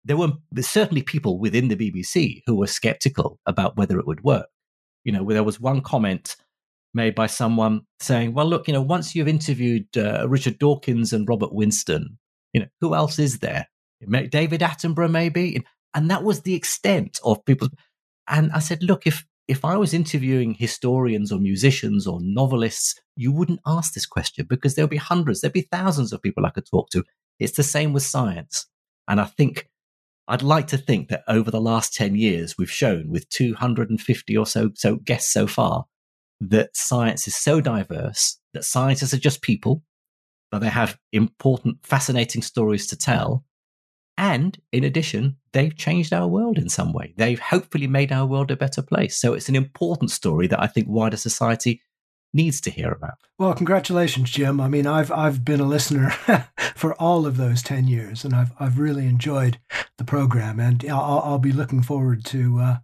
There 0.03 0.17
were 0.17 0.33
certainly 0.59 1.01
people 1.01 1.39
within 1.39 1.69
the 1.69 1.75
BBC 1.75 2.41
who 2.45 2.55
were 2.55 2.67
skeptical 2.67 3.39
about 3.45 3.77
whether 3.77 3.97
it 3.97 4.05
would 4.05 4.23
work. 4.23 4.47
You 5.03 5.11
know, 5.11 5.25
there 5.27 5.43
was 5.43 5.59
one 5.59 5.81
comment 5.81 6.35
made 6.93 7.15
by 7.15 7.27
someone 7.27 7.81
saying, 7.99 8.33
well, 8.33 8.45
look, 8.45 8.67
you 8.67 8.73
know, 8.73 8.81
once 8.81 9.15
you've 9.15 9.27
interviewed 9.27 9.87
uh, 9.97 10.27
Richard 10.27 10.59
Dawkins 10.59 11.13
and 11.13 11.27
Robert 11.27 11.53
Winston, 11.53 12.17
you 12.53 12.61
know, 12.61 12.67
who 12.81 12.95
else 12.95 13.19
is 13.19 13.39
there? 13.39 13.67
David 14.29 14.61
Attenborough, 14.61 15.09
maybe? 15.09 15.63
And 15.95 16.11
that 16.11 16.23
was 16.23 16.41
the 16.41 16.53
extent 16.53 17.19
of 17.23 17.43
people. 17.45 17.69
And 18.27 18.51
I 18.51 18.59
said, 18.59 18.83
look, 18.83 19.07
if 19.07 19.25
if 19.47 19.63
I 19.63 19.77
was 19.77 19.93
interviewing 19.93 20.55
historians 20.55 21.31
or 21.31 21.39
musicians 21.39 22.07
or 22.07 22.19
novelists, 22.21 22.99
you 23.15 23.31
wouldn't 23.31 23.59
ask 23.65 23.93
this 23.93 24.05
question 24.05 24.47
because 24.49 24.73
there'll 24.73 24.89
be 24.89 24.97
hundreds, 24.97 25.41
there'll 25.41 25.53
be 25.53 25.67
thousands 25.71 26.11
of 26.11 26.21
people 26.21 26.45
I 26.45 26.49
could 26.49 26.65
talk 26.65 26.89
to. 26.91 27.03
It's 27.39 27.55
the 27.55 27.63
same 27.63 27.93
with 27.93 28.03
science. 28.03 28.65
And 29.07 29.21
I 29.21 29.25
think 29.25 29.69
I'd 30.27 30.41
like 30.41 30.67
to 30.67 30.77
think 30.77 31.09
that 31.09 31.23
over 31.27 31.51
the 31.51 31.61
last 31.61 31.93
10 31.93 32.15
years, 32.15 32.57
we've 32.57 32.71
shown 32.71 33.09
with 33.09 33.29
250 33.29 34.37
or 34.37 34.45
so, 34.47 34.71
so 34.73 34.95
guests 34.95 35.31
so 35.31 35.45
far 35.45 35.85
that 36.41 36.75
science 36.75 37.27
is 37.27 37.35
so 37.35 37.61
diverse 37.61 38.39
that 38.53 38.65
scientists 38.65 39.13
are 39.13 39.19
just 39.19 39.43
people, 39.43 39.83
but 40.51 40.59
they 40.59 40.69
have 40.69 40.97
important, 41.13 41.77
fascinating 41.85 42.41
stories 42.41 42.87
to 42.87 42.97
tell. 42.97 43.45
And 44.17 44.57
in 44.71 44.83
addition, 44.83 45.37
they've 45.51 45.75
changed 45.75 46.13
our 46.13 46.27
world 46.27 46.57
in 46.57 46.69
some 46.69 46.93
way. 46.93 47.13
They've 47.17 47.39
hopefully 47.39 47.87
made 47.87 48.11
our 48.11 48.25
world 48.25 48.49
a 48.49 48.55
better 48.55 48.81
place. 48.81 49.17
So 49.17 49.33
it's 49.33 49.49
an 49.49 49.55
important 49.55 50.11
story 50.11 50.47
that 50.47 50.61
I 50.61 50.67
think 50.67 50.87
wider 50.87 51.17
society 51.17 51.81
needs 52.33 52.59
to 52.61 52.69
hear 52.69 52.91
about. 52.91 53.15
Well, 53.39 53.53
congratulations, 53.53 54.29
Jim. 54.29 54.59
I 54.59 54.67
mean, 54.67 54.85
I've 54.85 55.11
I've 55.11 55.43
been 55.43 55.59
a 55.59 55.65
listener 55.65 56.09
for 56.75 56.93
all 56.95 57.25
of 57.25 57.37
those 57.37 57.63
ten 57.63 57.87
years, 57.87 58.23
and 58.23 58.33
I've 58.33 58.51
I've 58.59 58.77
really 58.77 59.07
enjoyed 59.07 59.59
the 59.97 60.03
program, 60.03 60.59
and 60.59 60.83
I'll, 60.89 61.21
I'll 61.23 61.39
be 61.39 61.51
looking 61.51 61.81
forward 61.81 62.25
to 62.25 62.59
uh, 62.59 62.77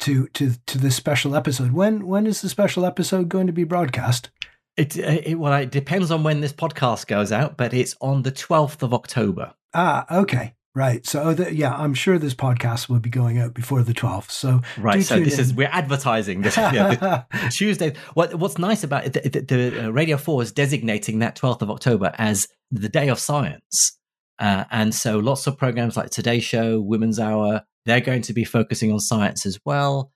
to 0.00 0.26
to 0.28 0.54
to 0.66 0.78
this 0.78 0.96
special 0.96 1.36
episode. 1.36 1.72
When 1.72 2.06
when 2.06 2.26
is 2.26 2.40
the 2.40 2.48
special 2.48 2.84
episode 2.84 3.28
going 3.28 3.46
to 3.46 3.52
be 3.52 3.64
broadcast? 3.64 4.30
It, 4.76 4.96
it 4.96 5.38
well, 5.38 5.52
it 5.52 5.70
depends 5.70 6.10
on 6.10 6.24
when 6.24 6.40
this 6.40 6.52
podcast 6.52 7.06
goes 7.06 7.30
out, 7.30 7.56
but 7.56 7.72
it's 7.72 7.94
on 8.00 8.22
the 8.22 8.32
twelfth 8.32 8.82
of 8.82 8.92
October. 8.92 9.54
Ah, 9.72 10.06
okay. 10.10 10.54
Right. 10.76 11.06
So, 11.06 11.22
oh, 11.22 11.34
the, 11.34 11.54
yeah, 11.54 11.72
I'm 11.72 11.94
sure 11.94 12.18
this 12.18 12.34
podcast 12.34 12.88
will 12.88 12.98
be 12.98 13.10
going 13.10 13.38
out 13.38 13.54
before 13.54 13.82
the 13.82 13.94
12th. 13.94 14.30
So, 14.32 14.60
right. 14.76 15.04
So, 15.04 15.20
this 15.20 15.34
in. 15.34 15.40
is 15.40 15.54
we're 15.54 15.68
advertising 15.70 16.42
this 16.42 16.56
yeah, 16.56 17.22
Tuesday. 17.50 17.94
What 18.14 18.34
What's 18.34 18.58
nice 18.58 18.82
about 18.82 19.06
it, 19.06 19.12
the, 19.12 19.40
the, 19.40 19.86
uh, 19.86 19.90
Radio 19.90 20.16
4 20.16 20.42
is 20.42 20.50
designating 20.50 21.20
that 21.20 21.36
12th 21.36 21.62
of 21.62 21.70
October 21.70 22.12
as 22.18 22.48
the 22.72 22.88
Day 22.88 23.08
of 23.08 23.20
Science. 23.20 23.96
Uh, 24.40 24.64
and 24.72 24.92
so, 24.92 25.18
lots 25.18 25.46
of 25.46 25.56
programs 25.56 25.96
like 25.96 26.10
Today 26.10 26.40
Show, 26.40 26.80
Women's 26.80 27.20
Hour, 27.20 27.62
they're 27.86 28.00
going 28.00 28.22
to 28.22 28.32
be 28.32 28.42
focusing 28.42 28.90
on 28.90 28.98
science 28.98 29.46
as 29.46 29.60
well. 29.64 30.10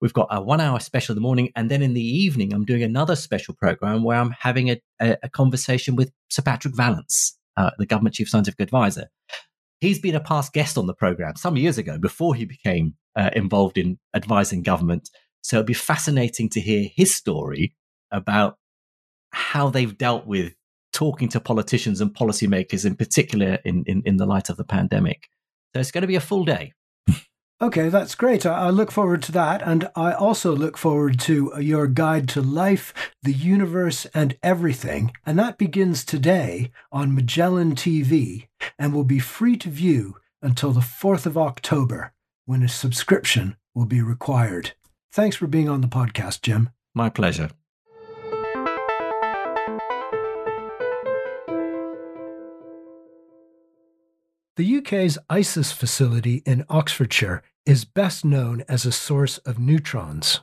We've 0.00 0.12
got 0.12 0.28
a 0.30 0.40
one 0.40 0.60
hour 0.60 0.78
special 0.78 1.14
in 1.14 1.16
the 1.16 1.22
morning. 1.22 1.50
And 1.56 1.68
then 1.68 1.82
in 1.82 1.94
the 1.94 2.06
evening, 2.06 2.52
I'm 2.52 2.64
doing 2.64 2.84
another 2.84 3.16
special 3.16 3.54
program 3.54 4.04
where 4.04 4.18
I'm 4.18 4.34
having 4.38 4.70
a, 4.70 4.80
a, 5.00 5.16
a 5.24 5.28
conversation 5.28 5.96
with 5.96 6.12
Sir 6.28 6.42
Patrick 6.42 6.76
Vallance, 6.76 7.36
uh, 7.56 7.70
the 7.78 7.86
government 7.86 8.14
chief 8.14 8.28
scientific 8.28 8.60
advisor 8.60 9.08
he's 9.84 9.98
been 9.98 10.14
a 10.14 10.20
past 10.20 10.52
guest 10.52 10.78
on 10.78 10.86
the 10.86 10.94
program 10.94 11.36
some 11.36 11.56
years 11.56 11.78
ago 11.78 11.98
before 11.98 12.34
he 12.34 12.44
became 12.44 12.94
uh, 13.16 13.30
involved 13.34 13.78
in 13.78 13.98
advising 14.14 14.62
government. 14.62 15.10
So 15.42 15.56
it'd 15.56 15.66
be 15.66 15.74
fascinating 15.74 16.48
to 16.50 16.60
hear 16.60 16.88
his 16.94 17.14
story 17.14 17.74
about 18.10 18.56
how 19.30 19.68
they've 19.68 19.96
dealt 19.96 20.26
with 20.26 20.54
talking 20.92 21.28
to 21.28 21.40
politicians 21.40 22.00
and 22.00 22.14
policymakers, 22.14 22.86
in 22.86 22.96
particular 22.96 23.58
in, 23.64 23.84
in, 23.86 24.02
in 24.06 24.16
the 24.16 24.26
light 24.26 24.48
of 24.48 24.56
the 24.56 24.64
pandemic. 24.64 25.28
So 25.74 25.80
it's 25.80 25.90
going 25.90 26.02
to 26.02 26.08
be 26.08 26.14
a 26.14 26.20
full 26.20 26.44
day. 26.44 26.72
Okay, 27.64 27.88
that's 27.88 28.14
great. 28.14 28.44
I, 28.44 28.68
look 28.68 28.92
forward 28.92 29.22
to 29.22 29.32
that. 29.32 29.62
And 29.62 29.88
I 29.96 30.12
also 30.12 30.54
look 30.54 30.76
forward 30.76 31.18
to 31.20 31.54
uh, 31.54 31.58
your 31.60 31.86
guide 31.86 32.28
to 32.28 32.42
life, 32.42 32.92
the 33.22 33.32
universe, 33.32 34.04
and 34.12 34.36
everything. 34.42 35.12
And 35.24 35.38
that 35.38 35.56
begins 35.56 36.04
today 36.04 36.72
on 36.92 37.14
Magellan 37.14 37.74
TV 37.74 38.48
and 38.78 38.92
will 38.92 39.04
be 39.04 39.18
free 39.18 39.56
to 39.56 39.70
view 39.70 40.16
until 40.42 40.72
the 40.72 40.80
4th 40.80 41.24
of 41.24 41.38
October 41.38 42.12
when 42.44 42.62
a 42.62 42.68
subscription 42.68 43.56
will 43.74 43.86
be 43.86 44.02
required. 44.02 44.72
Thanks 45.10 45.36
for 45.36 45.46
being 45.46 45.70
on 45.70 45.80
the 45.80 45.88
podcast, 45.88 46.42
Jim. 46.42 46.68
My 46.94 47.08
pleasure. 47.08 47.48
The 54.56 54.76
UK's 54.76 55.18
ISIS 55.30 55.72
facility 55.72 56.42
in 56.44 56.64
Oxfordshire 56.68 57.42
is 57.66 57.84
best 57.84 58.24
known 58.24 58.62
as 58.68 58.84
a 58.84 58.92
source 58.92 59.38
of 59.38 59.58
neutrons, 59.58 60.40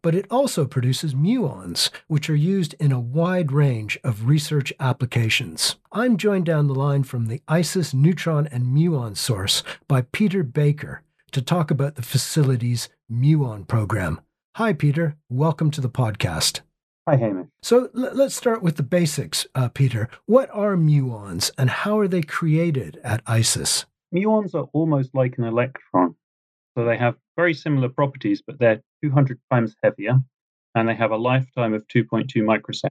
but 0.00 0.14
it 0.14 0.26
also 0.30 0.64
produces 0.64 1.14
muons, 1.14 1.90
which 2.08 2.30
are 2.30 2.36
used 2.36 2.74
in 2.80 2.92
a 2.92 3.00
wide 3.00 3.52
range 3.52 3.98
of 4.02 4.26
research 4.26 4.72
applications. 4.80 5.76
I'm 5.92 6.16
joined 6.16 6.46
down 6.46 6.68
the 6.68 6.74
line 6.74 7.02
from 7.02 7.26
the 7.26 7.42
ISIS 7.46 7.92
neutron 7.92 8.46
and 8.46 8.64
muon 8.64 9.16
source 9.16 9.62
by 9.86 10.02
Peter 10.12 10.42
Baker 10.42 11.02
to 11.32 11.42
talk 11.42 11.70
about 11.70 11.96
the 11.96 12.02
facility's 12.02 12.88
muon 13.10 13.66
program. 13.68 14.20
Hi, 14.56 14.72
Peter. 14.72 15.16
Welcome 15.28 15.70
to 15.72 15.80
the 15.80 15.90
podcast. 15.90 16.60
Hi, 17.06 17.16
Hamish. 17.16 17.48
So 17.62 17.90
l- 17.96 18.14
let's 18.14 18.34
start 18.34 18.62
with 18.62 18.76
the 18.76 18.82
basics, 18.82 19.46
uh, 19.54 19.68
Peter. 19.68 20.08
What 20.26 20.48
are 20.52 20.76
muons 20.76 21.50
and 21.58 21.68
how 21.68 21.98
are 21.98 22.08
they 22.08 22.22
created 22.22 22.98
at 23.02 23.22
ISIS? 23.26 23.86
Muons 24.14 24.54
are 24.54 24.68
almost 24.72 25.14
like 25.14 25.36
an 25.38 25.44
electron. 25.44 26.14
So 26.76 26.84
they 26.84 26.96
have 26.96 27.16
very 27.36 27.54
similar 27.54 27.88
properties, 27.88 28.42
but 28.46 28.58
they're 28.58 28.82
200 29.02 29.38
times 29.50 29.76
heavier 29.82 30.18
and 30.74 30.88
they 30.88 30.94
have 30.94 31.10
a 31.10 31.16
lifetime 31.16 31.74
of 31.74 31.86
2.2 31.88 32.28
microseconds. 32.36 32.88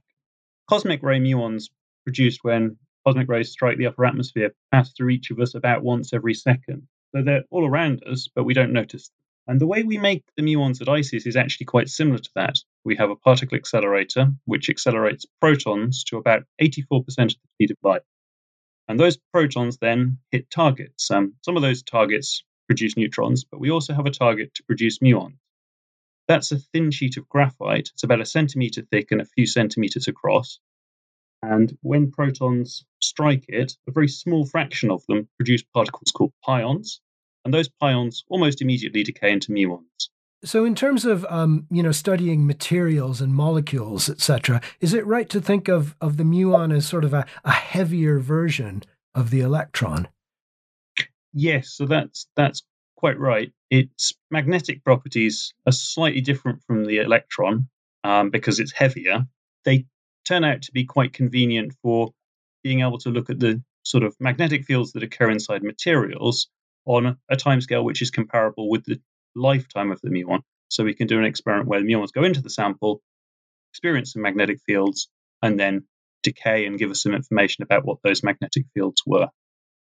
Cosmic 0.68 1.02
ray 1.02 1.18
muons 1.18 1.70
produced 2.04 2.40
when 2.42 2.76
cosmic 3.04 3.28
rays 3.28 3.50
strike 3.50 3.78
the 3.78 3.86
upper 3.86 4.04
atmosphere 4.04 4.54
pass 4.70 4.92
through 4.92 5.10
each 5.10 5.30
of 5.30 5.40
us 5.40 5.54
about 5.54 5.82
once 5.82 6.12
every 6.12 6.34
second. 6.34 6.86
So 7.14 7.22
they're 7.22 7.44
all 7.50 7.66
around 7.66 8.04
us, 8.06 8.28
but 8.34 8.44
we 8.44 8.54
don't 8.54 8.72
notice 8.72 9.08
them. 9.08 9.16
And 9.48 9.60
the 9.60 9.66
way 9.66 9.82
we 9.82 9.98
make 9.98 10.24
the 10.36 10.42
muons 10.42 10.80
at 10.80 10.88
ISIS 10.88 11.26
is 11.26 11.34
actually 11.36 11.66
quite 11.66 11.88
similar 11.88 12.18
to 12.18 12.30
that. 12.36 12.56
We 12.84 12.94
have 12.96 13.10
a 13.10 13.16
particle 13.16 13.56
accelerator, 13.56 14.28
which 14.44 14.70
accelerates 14.70 15.26
protons 15.40 16.04
to 16.04 16.16
about 16.16 16.44
84% 16.60 16.78
of 16.80 17.08
the 17.08 17.36
speed 17.54 17.72
of 17.72 17.76
light. 17.82 18.02
And 18.88 19.00
those 19.00 19.18
protons 19.32 19.78
then 19.78 20.18
hit 20.30 20.48
targets. 20.48 21.10
Um, 21.10 21.34
some 21.42 21.56
of 21.56 21.62
those 21.62 21.82
targets 21.82 22.44
produce 22.66 22.96
neutrons, 22.96 23.44
but 23.44 23.60
we 23.60 23.70
also 23.70 23.94
have 23.94 24.06
a 24.06 24.10
target 24.10 24.54
to 24.54 24.64
produce 24.64 24.98
muons. 24.98 25.36
That's 26.28 26.52
a 26.52 26.58
thin 26.58 26.90
sheet 26.90 27.16
of 27.16 27.28
graphite. 27.28 27.90
It's 27.92 28.04
about 28.04 28.20
a 28.20 28.26
centimeter 28.26 28.82
thick 28.82 29.10
and 29.10 29.20
a 29.20 29.26
few 29.26 29.46
centimeters 29.46 30.08
across. 30.08 30.60
And 31.42 31.76
when 31.82 32.12
protons 32.12 32.84
strike 33.00 33.46
it, 33.48 33.76
a 33.88 33.92
very 33.92 34.08
small 34.08 34.46
fraction 34.46 34.90
of 34.90 35.04
them 35.08 35.28
produce 35.36 35.62
particles 35.62 36.12
called 36.12 36.32
pions, 36.44 37.00
and 37.44 37.52
those 37.52 37.68
pions 37.68 38.24
almost 38.28 38.62
immediately 38.62 39.02
decay 39.02 39.32
into 39.32 39.52
muons. 39.52 40.08
So, 40.44 40.64
in 40.64 40.74
terms 40.74 41.04
of 41.04 41.24
um, 41.28 41.66
you 41.70 41.82
know 41.82 41.92
studying 41.92 42.46
materials 42.46 43.20
and 43.20 43.34
molecules, 43.34 44.08
etc., 44.08 44.60
is 44.80 44.94
it 44.94 45.06
right 45.06 45.28
to 45.30 45.40
think 45.40 45.68
of 45.68 45.96
of 46.00 46.16
the 46.16 46.24
muon 46.24 46.74
as 46.74 46.86
sort 46.86 47.04
of 47.04 47.12
a, 47.12 47.26
a 47.44 47.52
heavier 47.52 48.18
version 48.18 48.82
of 49.14 49.30
the 49.30 49.40
electron? 49.40 50.08
Yes, 51.32 51.70
so 51.74 51.86
that's 51.86 52.26
that's 52.36 52.62
quite 52.96 53.18
right. 53.18 53.52
Its 53.70 54.14
magnetic 54.30 54.84
properties 54.84 55.54
are 55.66 55.72
slightly 55.72 56.20
different 56.20 56.62
from 56.66 56.84
the 56.84 56.98
electron 56.98 57.68
um, 58.04 58.30
because 58.30 58.60
it's 58.60 58.72
heavier. 58.72 59.26
They 59.64 59.86
turn 60.26 60.44
out 60.44 60.62
to 60.62 60.72
be 60.72 60.84
quite 60.84 61.12
convenient 61.12 61.74
for 61.82 62.12
being 62.62 62.80
able 62.80 62.98
to 62.98 63.10
look 63.10 63.30
at 63.30 63.40
the 63.40 63.62
sort 63.82 64.04
of 64.04 64.14
magnetic 64.20 64.64
fields 64.64 64.92
that 64.92 65.02
occur 65.02 65.30
inside 65.30 65.62
materials 65.62 66.48
on 66.84 67.18
a 67.28 67.36
timescale 67.36 67.84
which 67.84 68.02
is 68.02 68.10
comparable 68.10 68.68
with 68.70 68.84
the 68.84 69.00
lifetime 69.34 69.90
of 69.90 70.00
the 70.02 70.10
muon. 70.10 70.40
So 70.68 70.84
we 70.84 70.94
can 70.94 71.06
do 71.06 71.18
an 71.18 71.24
experiment 71.24 71.68
where 71.68 71.80
the 71.80 71.86
muons 71.86 72.12
go 72.12 72.24
into 72.24 72.40
the 72.42 72.50
sample, 72.50 73.02
experience 73.72 74.12
some 74.12 74.22
magnetic 74.22 74.60
fields, 74.66 75.08
and 75.42 75.58
then 75.58 75.84
decay 76.22 76.66
and 76.66 76.78
give 76.78 76.90
us 76.90 77.02
some 77.02 77.14
information 77.14 77.62
about 77.62 77.84
what 77.84 77.98
those 78.04 78.22
magnetic 78.22 78.64
fields 78.74 79.02
were. 79.06 79.28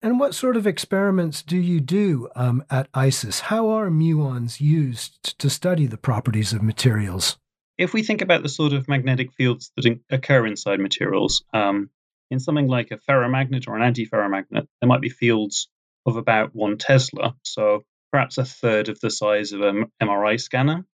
And 0.03 0.19
what 0.19 0.35
sort 0.35 0.57
of 0.57 0.67
experiments 0.67 1.43
do 1.43 1.59
you 1.59 1.79
do 1.79 2.31
um, 2.35 2.65
at 2.71 2.89
ISIS? 2.95 3.41
How 3.41 3.69
are 3.69 3.91
muons 3.91 4.59
used 4.59 5.39
to 5.39 5.51
study 5.51 5.87
the 5.87 5.99
properties 5.99 6.55
of 6.55 6.63
materials? 6.63 7.37
If 7.77 7.93
we 7.93 8.03
think 8.03 8.23
about 8.23 8.43
the 8.43 8.49
sort 8.49 8.73
of 8.73 8.89
magnetic 8.89 9.33
fields 9.35 9.71
that 9.77 10.01
occur 10.11 10.47
inside 10.47 10.81
materials, 10.81 11.45
um, 11.53 11.91
in 12.31 12.41
something 12.41 12.67
like 12.67 12.91
a 12.93 12.97
ferromagnet 12.97 13.69
or 13.69 13.77
an 13.77 13.93
antiferromagnet, 13.93 14.67
there 14.81 14.89
might 14.89 15.03
be 15.03 15.11
fields 15.11 15.69
of 16.07 16.17
about 16.17 16.55
one 16.55 16.79
Tesla, 16.79 17.37
so 17.43 17.85
perhaps 18.11 18.39
a 18.39 18.45
third 18.45 18.89
of 18.89 18.99
the 19.01 19.11
size 19.11 19.53
of 19.53 19.61
an 19.61 19.93
MRI 20.03 20.41
scanner, 20.41 20.87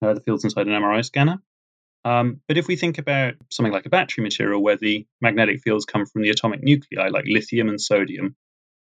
uh, 0.00 0.14
the 0.14 0.20
fields 0.20 0.44
inside 0.44 0.66
an 0.66 0.72
MRI 0.72 1.04
scanner. 1.04 1.42
Um, 2.06 2.40
but 2.48 2.56
if 2.56 2.68
we 2.68 2.76
think 2.76 2.96
about 2.96 3.34
something 3.50 3.72
like 3.72 3.84
a 3.84 3.90
battery 3.90 4.22
material 4.22 4.62
where 4.62 4.76
the 4.76 5.06
magnetic 5.20 5.60
fields 5.60 5.84
come 5.84 6.06
from 6.06 6.22
the 6.22 6.30
atomic 6.30 6.62
nuclei, 6.62 7.08
like 7.08 7.24
lithium 7.26 7.68
and 7.68 7.80
sodium, 7.80 8.36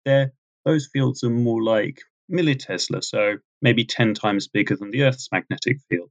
there 0.04 0.32
those 0.64 0.88
fields 0.92 1.24
are 1.24 1.30
more 1.30 1.62
like 1.62 2.02
millitesla, 2.30 3.02
so 3.02 3.38
maybe 3.62 3.84
10 3.84 4.14
times 4.14 4.48
bigger 4.48 4.76
than 4.76 4.90
the 4.90 5.04
Earth's 5.04 5.28
magnetic 5.32 5.78
field. 5.88 6.11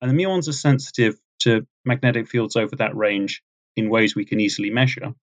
And 0.00 0.10
the 0.10 0.22
muons 0.22 0.48
are 0.48 0.52
sensitive 0.52 1.16
to 1.40 1.66
magnetic 1.84 2.28
fields 2.28 2.56
over 2.56 2.76
that 2.76 2.96
range 2.96 3.42
in 3.76 3.88
ways 3.88 4.14
we 4.14 4.24
can 4.24 4.40
easily 4.40 4.70
measure. 4.70 5.14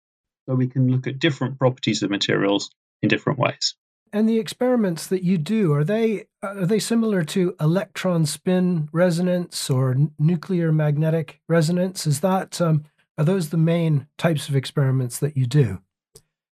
So 0.48 0.56
we 0.56 0.68
can 0.68 0.90
look 0.90 1.08
at 1.08 1.20
different 1.20 1.60
properties 1.60 2.02
of 2.02 2.10
materials 2.10 2.72
in 3.02 3.10
different 3.10 3.40
ways. 3.40 3.76
And 4.12 4.28
the 4.28 4.40
experiments 4.40 5.06
that 5.08 5.24
you 5.24 5.38
do 5.38 5.74
are 5.74 5.84
they 5.84 6.26
are 6.42 6.66
they 6.66 6.80
similar 6.80 7.24
to 7.26 7.56
electron 7.60 8.26
spin 8.26 8.90
resonance 8.92 9.70
or 9.70 9.92
n- 9.92 10.12
nuclear 10.18 10.72
magnetic 10.72 11.42
resonance? 11.48 12.08
Is 12.08 12.22
that 12.22 12.60
um, 12.60 12.86
are 13.20 13.26
those 13.26 13.50
the 13.50 13.58
main 13.58 14.08
types 14.18 14.50
of 14.50 14.56
experiments 14.56 15.20
that 15.20 15.38
you 15.38 15.46
do? 15.46 15.82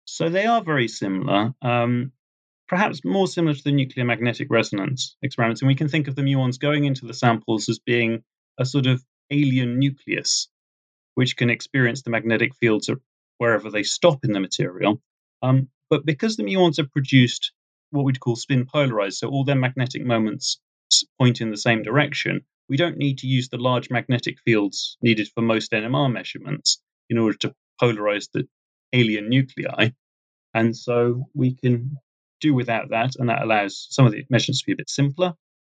So 0.10 0.30
they 0.30 0.46
are 0.46 0.64
very 0.64 0.88
similar, 0.88 1.54
um, 1.62 2.14
perhaps 2.70 3.04
more 3.04 3.28
similar 3.28 3.54
to 3.54 3.64
the 3.64 3.74
nuclear 3.74 4.06
magnetic 4.06 4.48
resonance 4.50 5.18
experiments. 5.22 5.62
And 5.62 5.68
we 5.68 5.76
can 5.76 5.90
think 5.90 6.08
of 6.08 6.16
the 6.16 6.22
muons 6.22 6.58
going 6.58 6.86
into 6.86 7.06
the 7.06 7.14
samples 7.14 7.68
as 7.68 7.80
being 7.80 8.24
a 8.58 8.66
sort 8.66 8.88
of 8.88 9.04
alien 9.32 9.80
nucleus, 9.80 10.48
which 11.16 11.36
can 11.36 11.50
experience 11.50 12.04
the 12.04 12.10
magnetic 12.10 12.56
fields 12.56 12.90
wherever 13.38 13.70
they 13.70 13.84
stop 13.84 14.24
in 14.24 14.32
the 14.32 14.40
material. 14.40 15.02
Um, 15.42 15.68
but 15.90 16.06
because 16.06 16.38
the 16.38 16.44
muons 16.44 16.80
are 16.80 16.88
produced 16.88 17.52
what 17.92 18.06
we'd 18.06 18.22
call 18.22 18.38
spin 18.38 18.66
polarized, 18.66 19.18
so 19.18 19.28
all 19.28 19.44
their 19.44 19.56
magnetic 19.56 20.06
moments 20.06 20.62
point 21.20 21.42
in 21.42 21.52
the 21.52 21.58
same 21.58 21.84
direction, 21.84 22.46
we 22.70 22.78
don't 22.78 22.98
need 22.98 23.18
to 23.20 23.28
use 23.28 23.50
the 23.50 23.58
large 23.58 23.90
magnetic 23.90 24.38
fields 24.46 24.98
needed 25.02 25.28
for 25.36 25.42
most 25.42 25.74
NMR 25.74 26.10
measurements 26.10 26.82
in 27.10 27.18
order 27.18 27.38
to 27.40 27.56
polarize 27.82 28.30
the 28.32 28.48
alien 28.98 29.30
nuclei. 29.30 29.92
And 30.54 30.76
so 30.76 31.28
we 31.34 31.56
can 31.56 31.98
do 32.42 32.54
without 32.54 32.90
that, 32.90 33.16
and 33.18 33.30
that 33.30 33.42
allows 33.42 33.88
some 33.90 34.06
of 34.06 34.12
the 34.12 34.26
measurements 34.30 34.62
to 34.62 34.66
be 34.66 34.74
a 34.74 34.78
bit 34.78 34.90
simpler. 34.90 35.34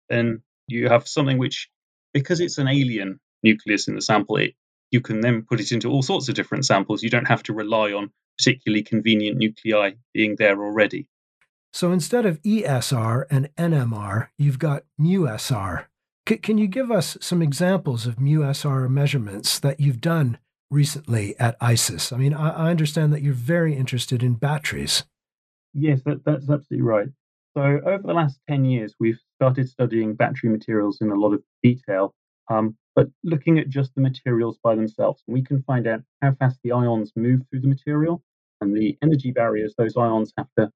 Then 0.09 0.41
you 0.67 0.89
have 0.89 1.07
something 1.07 1.37
which, 1.37 1.69
because 2.13 2.39
it's 2.39 2.57
an 2.57 2.67
alien 2.67 3.19
nucleus 3.43 3.87
in 3.87 3.95
the 3.95 4.01
sample, 4.01 4.37
it, 4.37 4.53
you 4.91 5.01
can 5.01 5.21
then 5.21 5.43
put 5.47 5.59
it 5.59 5.71
into 5.71 5.89
all 5.89 6.01
sorts 6.01 6.29
of 6.29 6.35
different 6.35 6.65
samples. 6.65 7.03
You 7.03 7.09
don't 7.09 7.27
have 7.27 7.43
to 7.43 7.53
rely 7.53 7.93
on 7.93 8.11
particularly 8.37 8.83
convenient 8.83 9.37
nuclei 9.37 9.91
being 10.13 10.35
there 10.37 10.61
already. 10.63 11.07
So 11.73 11.91
instead 11.91 12.25
of 12.25 12.41
ESR 12.41 13.25
and 13.29 13.49
NMR, 13.55 14.27
you've 14.37 14.59
got 14.59 14.83
MuSR. 14.99 15.85
C- 16.27 16.37
can 16.37 16.57
you 16.57 16.67
give 16.67 16.91
us 16.91 17.17
some 17.21 17.41
examples 17.41 18.05
of 18.05 18.17
MuSR 18.17 18.89
measurements 18.89 19.59
that 19.59 19.79
you've 19.79 20.01
done 20.01 20.37
recently 20.71 21.37
at 21.37 21.57
ISIS. 21.61 22.11
I 22.11 22.17
mean, 22.17 22.33
I, 22.33 22.67
I 22.67 22.71
understand 22.71 23.13
that 23.13 23.21
you're 23.21 23.33
very 23.33 23.75
interested 23.75 24.23
in 24.23 24.33
batteries. 24.33 25.03
Yes, 25.73 26.01
that, 26.05 26.25
that's 26.25 26.49
absolutely 26.49 26.81
right. 26.81 27.07
So 27.55 27.61
over 27.61 28.03
the 28.03 28.13
last 28.13 28.39
10 28.49 28.65
years, 28.65 28.95
we've 28.99 29.19
started 29.35 29.69
studying 29.69 30.15
battery 30.15 30.49
materials 30.49 30.99
in 31.01 31.11
a 31.11 31.15
lot 31.15 31.33
of 31.33 31.43
detail, 31.61 32.15
um, 32.49 32.77
but 32.95 33.07
looking 33.23 33.59
at 33.59 33.69
just 33.69 33.93
the 33.93 34.01
materials 34.01 34.57
by 34.63 34.73
themselves. 34.75 35.21
We 35.27 35.43
can 35.43 35.61
find 35.63 35.85
out 35.85 36.01
how 36.21 36.33
fast 36.35 36.59
the 36.63 36.71
ions 36.71 37.11
move 37.15 37.41
through 37.49 37.61
the 37.61 37.67
material 37.67 38.23
and 38.61 38.75
the 38.75 38.97
energy 39.01 39.31
barriers 39.31 39.73
those 39.77 39.97
ions 39.97 40.31
have 40.37 40.47
to 40.57 40.71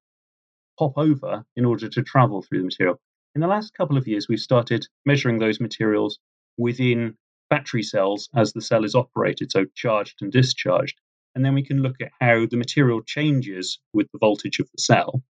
pop 0.78 0.92
over 0.96 1.44
in 1.56 1.64
order 1.64 1.88
to 1.88 2.02
travel 2.02 2.42
through 2.42 2.58
the 2.58 2.64
material. 2.64 3.00
In 3.34 3.40
the 3.40 3.46
last 3.46 3.72
couple 3.74 3.96
of 3.96 4.06
years, 4.06 4.28
we've 4.28 4.38
started 4.38 4.86
measuring 5.06 5.38
those 5.38 5.60
materials 5.60 6.18
within 6.58 7.16
battery 7.50 7.82
cells 7.82 8.28
as 8.34 8.52
the 8.52 8.60
cell 8.60 8.84
is 8.84 8.94
operated, 8.94 9.52
so 9.52 9.66
charged 9.74 10.22
and 10.22 10.32
discharged. 10.32 10.98
And 11.34 11.44
then 11.44 11.54
we 11.54 11.62
can 11.62 11.82
look 11.82 11.96
at 12.00 12.12
how 12.20 12.46
the 12.46 12.56
material 12.56 13.02
changes 13.02 13.78
with 13.92 14.10
the 14.12 14.18
voltage 14.18 14.58
of 14.58 14.70
the 14.70 14.82
cell. 14.82 15.22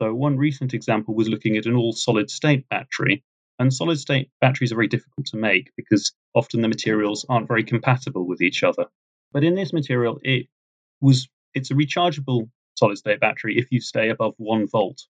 So, 0.00 0.14
one 0.14 0.36
recent 0.36 0.74
example 0.74 1.14
was 1.14 1.28
looking 1.28 1.56
at 1.56 1.66
an 1.66 1.76
all 1.76 1.92
solid 1.92 2.30
state 2.30 2.68
battery. 2.68 3.24
And 3.58 3.72
solid 3.72 3.98
state 3.98 4.30
batteries 4.40 4.72
are 4.72 4.76
very 4.76 4.88
difficult 4.88 5.26
to 5.26 5.36
make 5.36 5.70
because 5.76 6.14
often 6.34 6.62
the 6.62 6.68
materials 6.68 7.26
aren't 7.28 7.48
very 7.48 7.62
compatible 7.64 8.26
with 8.26 8.40
each 8.40 8.62
other. 8.62 8.86
But 9.32 9.44
in 9.44 9.54
this 9.54 9.72
material, 9.72 10.18
it 10.22 10.46
was 11.00 11.28
it's 11.54 11.70
a 11.70 11.74
rechargeable 11.74 12.48
solid 12.74 12.96
state 12.96 13.20
battery 13.20 13.58
if 13.58 13.70
you 13.70 13.80
stay 13.80 14.08
above 14.08 14.34
one 14.38 14.66
volt. 14.66 15.02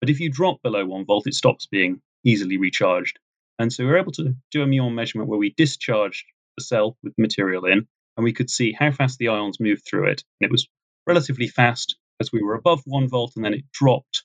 But 0.00 0.10
if 0.10 0.20
you 0.20 0.30
drop 0.30 0.62
below 0.62 0.86
one 0.86 1.04
volt, 1.04 1.26
it 1.26 1.34
stops 1.34 1.66
being 1.66 2.00
easily 2.24 2.56
recharged. 2.56 3.18
And 3.62 3.72
so 3.72 3.84
we 3.84 3.90
were 3.90 3.98
able 3.98 4.10
to 4.12 4.34
do 4.50 4.62
a 4.62 4.66
muon 4.66 4.94
measurement 4.94 5.30
where 5.30 5.38
we 5.38 5.54
discharged 5.56 6.24
the 6.56 6.64
cell 6.64 6.96
with 7.04 7.14
material 7.16 7.64
in, 7.64 7.86
and 8.16 8.24
we 8.24 8.32
could 8.32 8.50
see 8.50 8.72
how 8.72 8.90
fast 8.90 9.18
the 9.18 9.28
ions 9.28 9.60
moved 9.60 9.84
through 9.86 10.08
it. 10.08 10.24
And 10.40 10.48
it 10.48 10.50
was 10.50 10.68
relatively 11.06 11.46
fast 11.46 11.96
as 12.20 12.32
we 12.32 12.42
were 12.42 12.56
above 12.56 12.82
one 12.86 13.08
volt, 13.08 13.34
and 13.36 13.44
then 13.44 13.54
it 13.54 13.70
dropped 13.72 14.24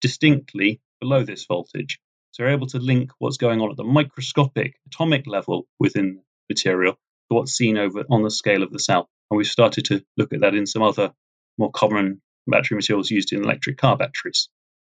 distinctly 0.00 0.80
below 1.00 1.22
this 1.22 1.44
voltage. 1.44 2.00
So 2.30 2.44
we're 2.44 2.50
able 2.52 2.66
to 2.68 2.78
link 2.78 3.10
what's 3.18 3.36
going 3.36 3.60
on 3.60 3.70
at 3.70 3.76
the 3.76 3.84
microscopic 3.84 4.76
atomic 4.86 5.26
level 5.26 5.66
within 5.78 6.22
material 6.48 6.94
to 6.94 7.34
what's 7.34 7.52
seen 7.52 7.76
over 7.76 8.04
on 8.10 8.22
the 8.22 8.30
scale 8.30 8.62
of 8.62 8.72
the 8.72 8.78
cell. 8.78 9.10
And 9.30 9.36
we've 9.36 9.46
started 9.46 9.84
to 9.86 10.02
look 10.16 10.32
at 10.32 10.40
that 10.40 10.54
in 10.54 10.66
some 10.66 10.82
other 10.82 11.12
more 11.58 11.70
common 11.70 12.22
battery 12.46 12.76
materials 12.76 13.10
used 13.10 13.34
in 13.34 13.44
electric 13.44 13.76
car 13.76 13.98
batteries 13.98 14.48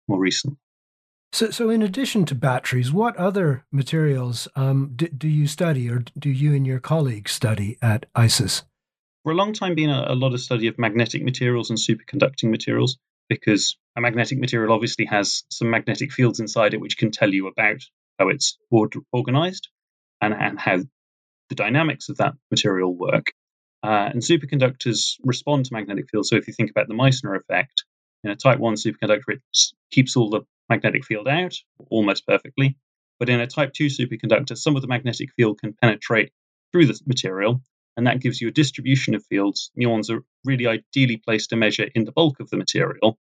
more 0.09 0.19
recently. 0.19 0.59
So, 1.33 1.51
so 1.51 1.69
in 1.69 1.83
addition 1.83 2.25
to 2.27 2.35
batteries, 2.35 2.93
what 2.93 3.17
other 3.17 3.65
materials 3.71 4.49
um, 4.57 4.93
do, 4.97 5.09
do, 5.09 5.29
you 5.29 5.47
study, 5.47 5.91
or 5.91 6.05
do 6.19 6.31
you 6.31 6.55
and 6.55 6.67
your 6.67 6.81
colleagues 6.81 7.33
study 7.33 7.77
at 7.83 8.07
ISIS? 8.15 8.63
For 9.25 9.33
a 9.33 9.35
long 9.35 9.53
time, 9.53 9.75
been 9.75 9.91
a, 9.91 10.07
a 10.09 10.15
lot 10.15 10.33
of 10.33 10.41
study 10.41 10.69
of 10.69 10.79
magnetic 10.79 11.23
materials 11.23 11.69
and 11.69 11.79
superconducting 11.79 12.51
materials, 12.51 12.99
because 13.29 13.77
a 13.95 14.01
magnetic 14.01 14.39
material 14.39 14.73
obviously 14.73 15.05
has 15.05 15.45
some 15.51 15.71
magnetic 15.71 16.13
fields 16.13 16.41
inside 16.41 16.73
it 16.73 16.81
which 16.81 16.97
can 16.97 17.11
tell 17.11 17.33
you 17.33 17.47
about 17.47 17.83
how 18.19 18.29
it's 18.29 18.57
organized 19.13 19.69
and, 20.23 20.33
and 20.33 20.59
how 20.59 20.79
the 21.51 21.55
dynamics 21.55 22.09
of 22.09 22.17
that 22.19 22.35
material 22.51 22.95
work. 22.95 23.33
Uh, 23.83 24.11
and 24.13 24.23
superconductors 24.23 25.19
respond 25.25 25.67
to 25.67 25.75
magnetic 25.75 26.09
fields. 26.11 26.31
So 26.31 26.37
if 26.37 26.49
you 26.49 26.55
think 26.55 26.71
about 26.71 26.89
the 26.89 26.95
Meissner 26.95 27.37
effect, 27.37 27.85
in 28.25 28.31
a 28.31 28.37
type 28.37 28.59
1 28.59 28.75
superconductor, 28.75 29.29
it 29.29 29.43
keeps 29.93 30.17
all 30.17 30.31
the 30.31 30.41
magnetic 30.69 31.05
field 31.05 31.29
out 31.29 31.55
almost 31.91 32.27
perfectly. 32.27 32.77
But 33.19 33.29
in 33.29 33.41
a 33.41 33.47
type 33.47 33.73
2 33.73 33.87
superconductor, 33.87 34.57
some 34.57 34.77
of 34.77 34.83
the 34.83 34.89
magnetic 34.89 35.31
field 35.35 35.61
can 35.61 35.75
penetrate 35.75 36.33
through 36.73 36.87
the 36.87 37.01
material, 37.07 37.63
and 37.97 38.07
that 38.07 38.21
gives 38.21 38.41
you 38.41 38.49
a 38.49 38.53
distribution 38.53 39.15
of 39.15 39.27
fields. 39.27 39.71
Muons 39.79 40.11
are 40.11 40.25
really 40.45 40.67
ideally 40.67 41.17
placed 41.17 41.51
to 41.51 41.57
measure 41.57 41.89
in 41.95 42.05
the 42.05 42.13
bulk 42.13 42.39
of 42.41 42.51
the 42.51 42.57
material, 42.57 43.19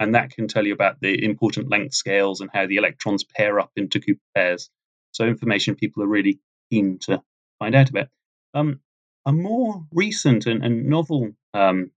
and 0.00 0.14
that 0.14 0.30
can 0.30 0.48
tell 0.48 0.66
you 0.66 0.72
about 0.72 1.00
the 1.00 1.24
important 1.24 1.70
length 1.70 1.94
scales 1.94 2.40
and 2.40 2.50
how 2.52 2.66
the 2.66 2.76
electrons 2.76 3.24
pair 3.24 3.60
up 3.60 3.70
into 3.76 4.00
Cooper 4.00 4.20
pairs. 4.34 4.68
So, 5.12 5.24
information 5.26 5.76
people 5.76 6.02
are 6.02 6.08
really 6.08 6.40
keen 6.70 6.98
to 7.02 7.22
find 7.58 7.74
out 7.74 7.90
about. 7.90 8.08
Um, 8.52 8.80
a 9.24 9.32
more 9.32 9.84
recent 9.92 10.46
and, 10.46 10.64
and 10.64 10.86
novel 10.86 11.32
um, 11.52 11.90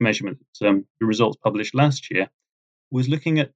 measurement, 0.00 0.38
um, 0.62 0.86
the 1.00 1.06
results 1.06 1.38
published 1.42 1.74
last 1.74 2.10
year, 2.10 2.28
was 2.90 3.08
looking 3.08 3.38
at 3.38 3.52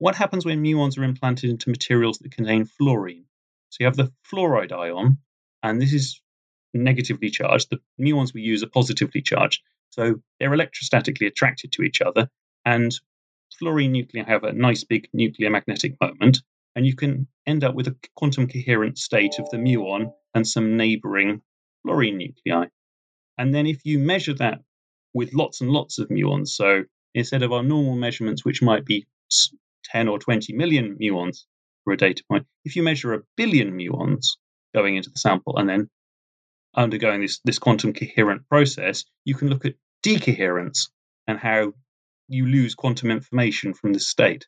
what 0.00 0.16
happens 0.16 0.46
when 0.46 0.62
muons 0.62 0.98
are 0.98 1.04
implanted 1.04 1.50
into 1.50 1.70
materials 1.70 2.18
that 2.18 2.32
contain 2.32 2.64
fluorine. 2.64 3.26
So 3.68 3.76
you 3.80 3.86
have 3.86 3.96
the 3.96 4.10
fluoride 4.24 4.72
ion, 4.72 5.18
and 5.62 5.80
this 5.80 5.92
is 5.92 6.20
negatively 6.72 7.28
charged. 7.28 7.68
The 7.70 7.80
muons 8.00 8.32
we 8.32 8.40
use 8.40 8.62
are 8.62 8.68
positively 8.68 9.20
charged. 9.20 9.62
So 9.90 10.14
they're 10.38 10.50
electrostatically 10.50 11.26
attracted 11.26 11.72
to 11.72 11.82
each 11.82 12.00
other, 12.00 12.30
and 12.64 12.98
fluorine 13.58 13.92
nuclei 13.92 14.24
have 14.24 14.42
a 14.42 14.54
nice 14.54 14.84
big 14.84 15.08
nuclear 15.12 15.50
magnetic 15.50 15.96
moment, 16.00 16.38
and 16.74 16.86
you 16.86 16.96
can 16.96 17.28
end 17.46 17.62
up 17.62 17.74
with 17.74 17.86
a 17.86 17.96
quantum 18.16 18.48
coherent 18.48 18.96
state 18.96 19.38
of 19.38 19.50
the 19.50 19.58
muon 19.58 20.12
and 20.34 20.48
some 20.48 20.78
neighboring 20.78 21.42
fluorine 21.82 22.16
nuclei. 22.16 22.66
And 23.36 23.54
then 23.54 23.66
if 23.66 23.84
you 23.84 23.98
measure 23.98 24.34
that 24.34 24.60
with 25.12 25.34
lots 25.34 25.60
and 25.60 25.70
lots 25.70 25.98
of 25.98 26.08
muons, 26.08 26.48
so 26.48 26.84
instead 27.14 27.42
of 27.42 27.52
our 27.52 27.62
normal 27.62 27.96
measurements, 27.96 28.46
which 28.46 28.62
might 28.62 28.86
be 28.86 29.06
10 29.92 30.08
or 30.08 30.18
20 30.18 30.52
million 30.54 30.96
muons 31.00 31.44
for 31.84 31.92
a 31.92 31.96
data 31.96 32.22
point, 32.28 32.46
if 32.64 32.76
you 32.76 32.82
measure 32.82 33.14
a 33.14 33.22
billion 33.36 33.76
muons 33.76 34.36
going 34.74 34.96
into 34.96 35.10
the 35.10 35.18
sample 35.18 35.56
and 35.56 35.68
then 35.68 35.90
undergoing 36.74 37.20
this, 37.20 37.40
this 37.44 37.58
quantum 37.58 37.92
coherent 37.92 38.48
process, 38.48 39.04
you 39.24 39.34
can 39.34 39.48
look 39.48 39.64
at 39.64 39.74
decoherence 40.02 40.90
and 41.26 41.38
how 41.38 41.72
you 42.28 42.46
lose 42.46 42.74
quantum 42.74 43.10
information 43.10 43.74
from 43.74 43.92
this 43.92 44.08
state. 44.08 44.46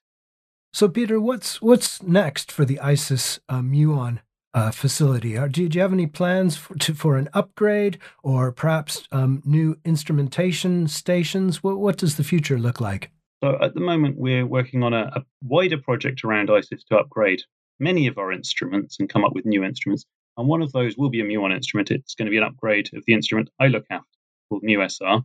So, 0.73 0.89
Peter, 0.89 1.21
what's 1.21 1.61
what's 1.61 2.03
next 2.03 2.51
for 2.51 2.65
the 2.65 2.81
ISIS 2.81 3.41
uh, 3.49 3.61
muon 3.61 4.21
uh, 4.55 4.71
facility? 4.71 5.37
Are, 5.37 5.49
do, 5.49 5.69
do, 5.69 5.77
you 5.77 5.83
have 5.83 5.93
any 5.93 6.07
plans 6.07 6.57
for, 6.57 6.75
to, 6.77 6.95
for 6.95 7.19
an 7.19 7.29
upgrade 7.35 7.99
or 8.23 8.53
perhaps 8.53 9.07
um, 9.13 9.43
new 9.45 9.77
instrumentation 9.85 10.89
stations? 10.89 11.63
What, 11.63 11.79
what 11.79 11.99
does 11.99 12.17
the 12.17 12.25
future 12.25 12.59
look 12.59 12.81
like? 12.81 13.11
So, 13.43 13.59
at 13.61 13.75
the 13.75 13.81
moment, 13.81 14.17
we're 14.19 14.47
working 14.47 14.85
on 14.85 14.93
a, 14.93 15.11
a 15.17 15.25
wider 15.43 15.79
project 15.79 16.23
around 16.23 16.51
ISIS 16.51 16.85
to 16.85 16.97
upgrade 16.97 17.43
many 17.81 18.07
of 18.07 18.17
our 18.17 18.31
instruments 18.31 18.99
and 19.01 19.09
come 19.09 19.25
up 19.25 19.35
with 19.35 19.45
new 19.45 19.65
instruments. 19.65 20.05
And 20.37 20.47
one 20.49 20.63
of 20.63 20.71
those 20.73 20.97
will 20.97 21.11
be 21.11 21.21
a 21.21 21.25
muon 21.25 21.53
instrument. 21.53 21.91
It's 21.91 22.15
going 22.15 22.27
to 22.27 22.31
be 22.31 22.37
an 22.37 22.45
upgrade 22.45 22.91
of 22.95 23.03
the 23.05 23.15
instrument 23.15 23.51
I 23.61 23.67
look 23.67 23.85
after 23.91 24.07
called 24.49 24.63
MuSR. 24.63 25.25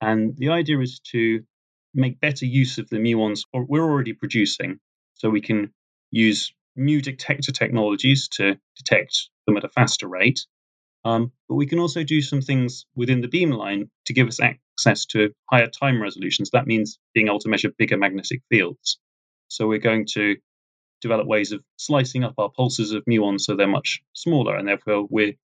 And 0.00 0.36
the 0.36 0.48
idea 0.48 0.80
is 0.80 1.00
to 1.12 1.44
make 1.94 2.20
better 2.20 2.44
use 2.44 2.78
of 2.78 2.88
the 2.90 2.96
muons 2.96 3.42
we're 3.52 3.84
already 3.84 4.14
producing. 4.14 4.80
So 5.14 5.30
we 5.30 5.40
can 5.40 5.72
use 6.10 6.52
new 6.74 7.00
detector 7.00 7.52
technologies 7.52 8.26
to 8.28 8.58
detect 8.76 9.28
them 9.46 9.56
at 9.56 9.64
a 9.64 9.68
faster 9.68 10.08
rate. 10.08 10.44
Um, 11.04 11.32
but 11.48 11.56
we 11.56 11.66
can 11.66 11.78
also 11.78 12.02
do 12.02 12.22
some 12.22 12.40
things 12.40 12.86
within 12.94 13.20
the 13.20 13.28
beamline 13.28 13.88
to 14.06 14.14
give 14.14 14.26
us 14.26 14.40
access 14.40 15.04
to 15.06 15.32
higher 15.50 15.68
time 15.68 16.00
resolutions. 16.00 16.50
That 16.50 16.66
means 16.66 16.98
being 17.12 17.26
able 17.28 17.40
to 17.40 17.48
measure 17.48 17.70
bigger 17.76 17.98
magnetic 17.98 18.42
fields. 18.48 18.98
So 19.48 19.66
we're 19.66 19.78
going 19.78 20.06
to 20.14 20.36
develop 21.00 21.26
ways 21.26 21.52
of 21.52 21.62
slicing 21.76 22.24
up 22.24 22.34
our 22.38 22.48
pulses 22.48 22.92
of 22.92 23.04
muons 23.04 23.42
so 23.42 23.56
they're 23.56 23.66
much 23.66 24.02
smaller, 24.14 24.56
and 24.56 24.66
therefore 24.66 25.06
we're 25.08 25.34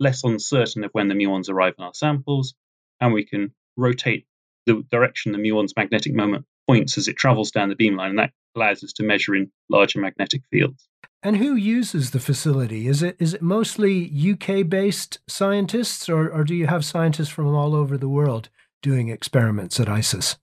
less 0.00 0.24
uncertain 0.24 0.82
of 0.84 0.90
when 0.92 1.08
the 1.08 1.14
muons 1.14 1.48
arrive 1.48 1.74
in 1.78 1.84
our 1.84 1.94
samples, 1.94 2.54
and 3.00 3.12
we 3.12 3.24
can 3.24 3.54
rotate 3.76 4.26
the 4.66 4.82
direction 4.90 5.32
the 5.32 5.38
muon's 5.38 5.74
magnetic 5.76 6.14
moment 6.14 6.46
points 6.66 6.98
as 6.98 7.08
it 7.08 7.16
travels 7.16 7.52
down 7.52 7.68
the 7.68 7.76
beamline, 7.76 8.10
and 8.10 8.18
that 8.18 8.32
allows 8.56 8.82
us 8.82 8.92
to 8.94 9.04
measure 9.04 9.34
in 9.36 9.52
larger 9.70 10.00
magnetic 10.00 10.42
fields. 10.50 10.88
And 11.24 11.38
who 11.38 11.56
uses 11.56 12.10
the 12.10 12.20
facility? 12.20 12.86
Is 12.86 13.02
it 13.02 13.16
is 13.18 13.32
it 13.32 13.40
mostly 13.40 14.12
UK 14.32 14.68
based 14.68 15.20
scientists, 15.26 16.06
or, 16.10 16.28
or 16.28 16.44
do 16.44 16.54
you 16.54 16.66
have 16.66 16.84
scientists 16.84 17.30
from 17.30 17.46
all 17.46 17.74
over 17.74 17.96
the 17.96 18.10
world 18.10 18.50
doing 18.82 19.08
experiments 19.08 19.80
at 19.80 19.88
ISIS? 19.88 20.36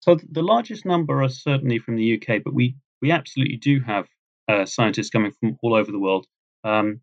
So 0.00 0.18
the 0.28 0.42
largest 0.42 0.84
number 0.84 1.22
are 1.22 1.28
certainly 1.28 1.78
from 1.78 1.94
the 1.94 2.16
UK, 2.16 2.42
but 2.44 2.52
we 2.52 2.74
we 3.00 3.12
absolutely 3.12 3.56
do 3.56 3.78
have 3.78 4.08
uh, 4.48 4.66
scientists 4.66 5.10
coming 5.10 5.30
from 5.30 5.56
all 5.62 5.74
over 5.74 5.92
the 5.92 6.00
world. 6.00 6.26
Um, 6.64 7.00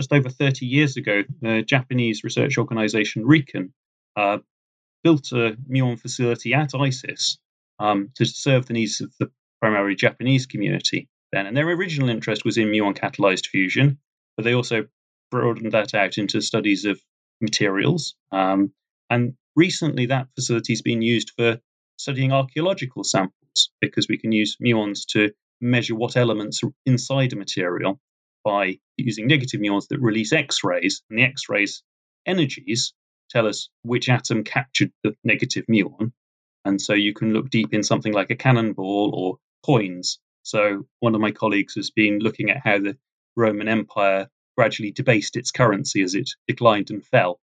just 0.00 0.10
over 0.10 0.30
30 0.30 0.64
years 0.64 0.96
ago, 0.96 1.22
the 1.42 1.60
Japanese 1.60 2.24
research 2.24 2.56
organization 2.56 3.26
RIKEN 3.26 3.74
uh, 4.16 4.38
built 5.04 5.32
a 5.32 5.58
muon 5.70 6.00
facility 6.00 6.54
at 6.54 6.74
ISIS 6.74 7.36
um, 7.78 8.08
to 8.14 8.24
serve 8.24 8.64
the 8.64 8.72
needs 8.72 9.02
of 9.02 9.12
the 9.20 9.30
primarily 9.60 9.94
Japanese 9.94 10.46
community 10.46 11.10
then. 11.32 11.46
And 11.46 11.56
their 11.56 11.68
original 11.68 12.08
interest 12.08 12.44
was 12.44 12.58
in 12.58 12.68
muon 12.68 12.96
catalyzed 12.96 13.46
fusion, 13.46 13.98
but 14.36 14.44
they 14.44 14.54
also 14.54 14.86
broadened 15.30 15.72
that 15.72 15.94
out 15.94 16.18
into 16.18 16.40
studies 16.40 16.84
of 16.84 17.00
materials. 17.40 18.14
Um, 18.30 18.72
and 19.10 19.34
recently, 19.56 20.06
that 20.06 20.28
facility 20.34 20.72
has 20.72 20.82
been 20.82 21.02
used 21.02 21.32
for 21.36 21.60
studying 21.96 22.32
archaeological 22.32 23.04
samples 23.04 23.70
because 23.80 24.08
we 24.08 24.18
can 24.18 24.32
use 24.32 24.56
muons 24.62 25.06
to 25.10 25.32
measure 25.60 25.94
what 25.94 26.16
elements 26.16 26.62
are 26.62 26.72
inside 26.86 27.32
a 27.32 27.36
material 27.36 28.00
by 28.44 28.78
using 28.96 29.26
negative 29.26 29.60
muons 29.60 29.88
that 29.88 30.00
release 30.00 30.32
X 30.32 30.64
rays. 30.64 31.02
And 31.08 31.18
the 31.18 31.24
X 31.24 31.48
rays 31.48 31.82
energies 32.26 32.92
tell 33.30 33.46
us 33.46 33.68
which 33.82 34.08
atom 34.08 34.44
captured 34.44 34.92
the 35.02 35.14
negative 35.24 35.64
muon. 35.70 36.12
And 36.64 36.80
so 36.80 36.92
you 36.94 37.14
can 37.14 37.32
look 37.32 37.50
deep 37.50 37.74
in 37.74 37.82
something 37.82 38.12
like 38.12 38.30
a 38.30 38.36
cannonball 38.36 39.12
or 39.14 39.38
coins. 39.64 40.18
So 40.42 40.86
one 41.00 41.14
of 41.14 41.20
my 41.20 41.30
colleagues 41.30 41.74
has 41.74 41.90
been 41.90 42.18
looking 42.18 42.50
at 42.50 42.62
how 42.64 42.78
the 42.78 42.96
Roman 43.36 43.68
Empire 43.68 44.28
gradually 44.56 44.92
debased 44.92 45.36
its 45.36 45.50
currency 45.50 46.02
as 46.02 46.14
it 46.14 46.30
declined 46.46 46.90
and 46.90 47.04
fell. 47.04 47.40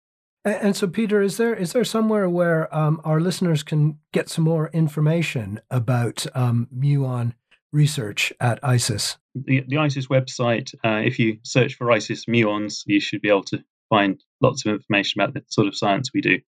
And 0.45 0.77
so, 0.77 0.87
Peter, 0.87 1.23
is 1.23 1.39
there 1.39 1.55
is 1.55 1.73
there 1.73 1.85
somewhere 1.85 2.29
where 2.29 2.75
um, 2.75 3.01
our 3.03 3.19
listeners 3.19 3.63
can 3.63 3.99
get 4.13 4.29
some 4.29 4.45
more 4.45 4.69
information 4.69 5.59
about 5.71 6.27
um, 6.35 6.69
muon 6.77 7.33
research 7.73 8.31
at 8.41 8.59
ISIS? 8.63 9.17
The, 9.35 9.65
the 9.67 9.79
ISIS 9.79 10.09
website, 10.09 10.75
uh, 10.85 11.03
if 11.05 11.19
you 11.19 11.39
search 11.45 11.75
for 11.75 11.91
ISIS 11.91 12.27
muons, 12.27 12.83
you 12.87 13.01
should 13.01 13.23
be 13.23 13.31
able 13.31 13.45
to 13.45 13.65
find 13.89 14.23
lots 14.43 14.67
of 14.67 14.73
information 14.73 15.21
about 15.21 15.33
the 15.33 15.43
sort 15.49 15.67
of 15.67 15.77
science 15.77 16.11
we 16.13 16.21
do. 16.21 16.39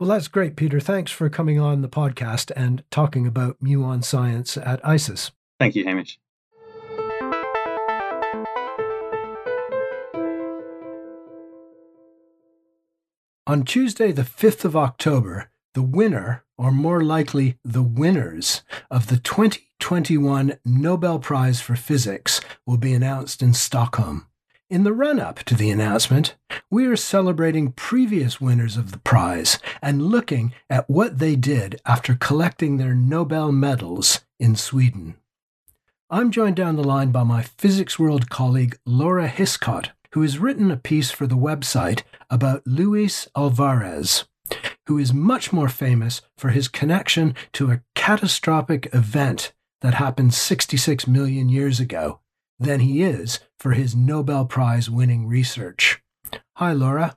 Well, 0.00 0.08
that's 0.08 0.28
great, 0.28 0.56
Peter. 0.56 0.80
Thanks 0.80 1.12
for 1.12 1.28
coming 1.28 1.60
on 1.60 1.82
the 1.82 1.88
podcast 1.88 2.50
and 2.56 2.82
talking 2.90 3.26
about 3.26 3.60
muon 3.62 4.02
science 4.02 4.56
at 4.56 4.84
ISIS. 4.84 5.30
Thank 5.62 5.76
you, 5.76 5.84
Hamish. 5.84 6.18
On 13.46 13.62
Tuesday, 13.64 14.10
the 14.10 14.22
5th 14.22 14.64
of 14.64 14.74
October, 14.74 15.52
the 15.74 15.82
winner, 15.82 16.42
or 16.58 16.72
more 16.72 17.04
likely 17.04 17.60
the 17.64 17.80
winners, 17.80 18.62
of 18.90 19.06
the 19.06 19.18
2021 19.18 20.58
Nobel 20.64 21.20
Prize 21.20 21.60
for 21.60 21.76
Physics 21.76 22.40
will 22.66 22.76
be 22.76 22.92
announced 22.92 23.40
in 23.40 23.54
Stockholm. 23.54 24.26
In 24.68 24.82
the 24.82 24.92
run 24.92 25.20
up 25.20 25.44
to 25.44 25.54
the 25.54 25.70
announcement, 25.70 26.34
we 26.72 26.86
are 26.86 26.96
celebrating 26.96 27.70
previous 27.70 28.40
winners 28.40 28.76
of 28.76 28.90
the 28.90 28.98
prize 28.98 29.60
and 29.80 30.02
looking 30.02 30.54
at 30.68 30.90
what 30.90 31.20
they 31.20 31.36
did 31.36 31.80
after 31.86 32.16
collecting 32.16 32.78
their 32.78 32.96
Nobel 32.96 33.52
medals 33.52 34.24
in 34.40 34.56
Sweden. 34.56 35.14
I'm 36.14 36.30
joined 36.30 36.56
down 36.56 36.76
the 36.76 36.84
line 36.84 37.10
by 37.10 37.24
my 37.24 37.40
Physics 37.40 37.98
World 37.98 38.28
colleague 38.28 38.78
Laura 38.84 39.26
Hiscott, 39.28 39.92
who 40.12 40.20
has 40.20 40.38
written 40.38 40.70
a 40.70 40.76
piece 40.76 41.10
for 41.10 41.26
the 41.26 41.38
website 41.38 42.02
about 42.28 42.66
Luis 42.66 43.28
Alvarez, 43.34 44.26
who 44.86 44.98
is 44.98 45.14
much 45.14 45.54
more 45.54 45.70
famous 45.70 46.20
for 46.36 46.50
his 46.50 46.68
connection 46.68 47.34
to 47.54 47.70
a 47.70 47.80
catastrophic 47.94 48.90
event 48.92 49.54
that 49.80 49.94
happened 49.94 50.34
66 50.34 51.06
million 51.06 51.48
years 51.48 51.80
ago 51.80 52.20
than 52.60 52.80
he 52.80 53.02
is 53.02 53.40
for 53.58 53.72
his 53.72 53.96
Nobel 53.96 54.44
Prize 54.44 54.90
winning 54.90 55.26
research. 55.26 56.02
Hi, 56.56 56.74
Laura. 56.74 57.16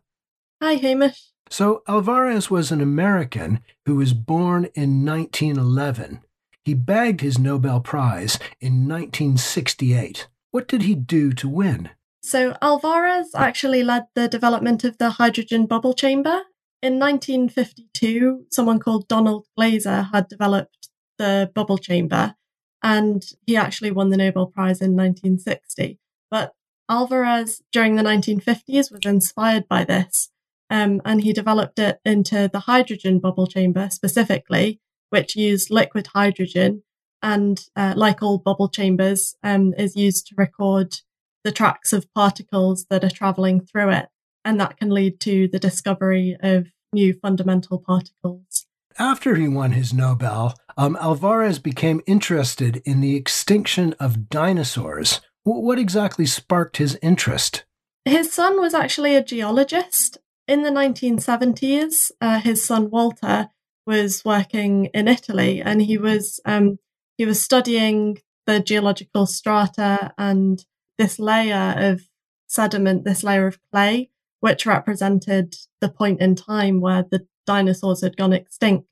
Hi, 0.63 0.75
Hamish. 0.75 1.31
So, 1.49 1.83
Alvarez 1.85 2.49
was 2.49 2.71
an 2.71 2.79
American 2.79 3.59
who 3.85 3.97
was 3.97 4.13
born 4.13 4.69
in 4.73 5.05
1911. 5.05 6.21
He 6.65 6.73
bagged 6.73 7.21
his 7.21 7.37
Nobel 7.37 7.79
Prize 7.79 8.39
in 8.59 8.89
1968. 8.89 10.27
What 10.49 10.67
did 10.67 10.81
he 10.81 10.95
do 10.95 11.31
to 11.33 11.47
win? 11.47 11.91
So, 12.23 12.57
Alvarez 12.59 13.35
actually 13.35 13.83
led 13.83 14.05
the 14.15 14.27
development 14.27 14.83
of 14.83 14.97
the 14.97 15.11
hydrogen 15.11 15.67
bubble 15.67 15.93
chamber. 15.93 16.41
In 16.81 16.97
1952, 16.97 18.47
someone 18.51 18.79
called 18.79 19.07
Donald 19.07 19.45
Glaser 19.55 20.09
had 20.11 20.27
developed 20.27 20.89
the 21.19 21.51
bubble 21.53 21.77
chamber, 21.77 22.33
and 22.81 23.23
he 23.45 23.55
actually 23.55 23.91
won 23.91 24.09
the 24.09 24.17
Nobel 24.17 24.47
Prize 24.47 24.81
in 24.81 24.95
1960. 24.95 25.99
But 26.31 26.55
Alvarez, 26.89 27.61
during 27.71 27.95
the 27.95 28.01
1950s, 28.01 28.91
was 28.91 29.01
inspired 29.05 29.67
by 29.67 29.83
this, 29.83 30.31
um, 30.71 30.99
and 31.05 31.21
he 31.21 31.31
developed 31.31 31.77
it 31.77 31.99
into 32.03 32.49
the 32.51 32.61
hydrogen 32.61 33.19
bubble 33.19 33.45
chamber 33.45 33.89
specifically, 33.91 34.81
which 35.09 35.35
used 35.35 35.69
liquid 35.69 36.07
hydrogen 36.07 36.83
and, 37.21 37.65
uh, 37.75 37.93
like 37.95 38.21
all 38.21 38.37
bubble 38.37 38.69
chambers, 38.69 39.35
um, 39.43 39.73
is 39.77 39.95
used 39.95 40.27
to 40.27 40.35
record 40.37 40.95
the 41.43 41.51
tracks 41.51 41.93
of 41.93 42.11
particles 42.13 42.85
that 42.89 43.03
are 43.03 43.09
traveling 43.09 43.61
through 43.61 43.89
it. 43.91 44.07
And 44.43 44.59
that 44.59 44.77
can 44.77 44.89
lead 44.89 45.19
to 45.21 45.47
the 45.47 45.59
discovery 45.59 46.37
of 46.41 46.67
new 46.93 47.13
fundamental 47.13 47.79
particles. 47.79 48.65
After 48.97 49.35
he 49.35 49.47
won 49.47 49.73
his 49.73 49.93
Nobel, 49.93 50.55
um, 50.77 50.97
Alvarez 51.01 51.59
became 51.59 52.01
interested 52.05 52.81
in 52.85 53.01
the 53.01 53.15
extinction 53.15 53.93
of 53.99 54.29
dinosaurs. 54.29 55.21
what 55.43 55.77
exactly 55.77 56.25
sparked 56.25 56.77
his 56.77 56.97
interest? 57.03 57.65
His 58.05 58.33
son 58.33 58.59
was 58.59 58.73
actually 58.73 59.15
a 59.15 59.23
geologist. 59.23 60.17
In 60.47 60.63
the 60.63 60.71
1970s, 60.71 62.11
uh, 62.19 62.39
his 62.39 62.63
son 62.63 62.89
Walter 62.89 63.49
was 63.85 64.23
working 64.25 64.85
in 64.93 65.07
Italy, 65.07 65.61
and 65.61 65.81
he 65.81 65.97
was 65.97 66.39
um, 66.45 66.79
he 67.17 67.25
was 67.25 67.43
studying 67.43 68.17
the 68.45 68.59
geological 68.59 69.25
strata 69.25 70.13
and 70.17 70.65
this 70.97 71.19
layer 71.19 71.73
of 71.77 72.01
sediment, 72.47 73.03
this 73.03 73.23
layer 73.23 73.47
of 73.47 73.59
clay, 73.71 74.09
which 74.39 74.65
represented 74.65 75.55
the 75.81 75.89
point 75.89 76.21
in 76.21 76.35
time 76.35 76.79
where 76.79 77.03
the 77.09 77.25
dinosaurs 77.45 78.01
had 78.01 78.17
gone 78.17 78.33
extinct. 78.33 78.87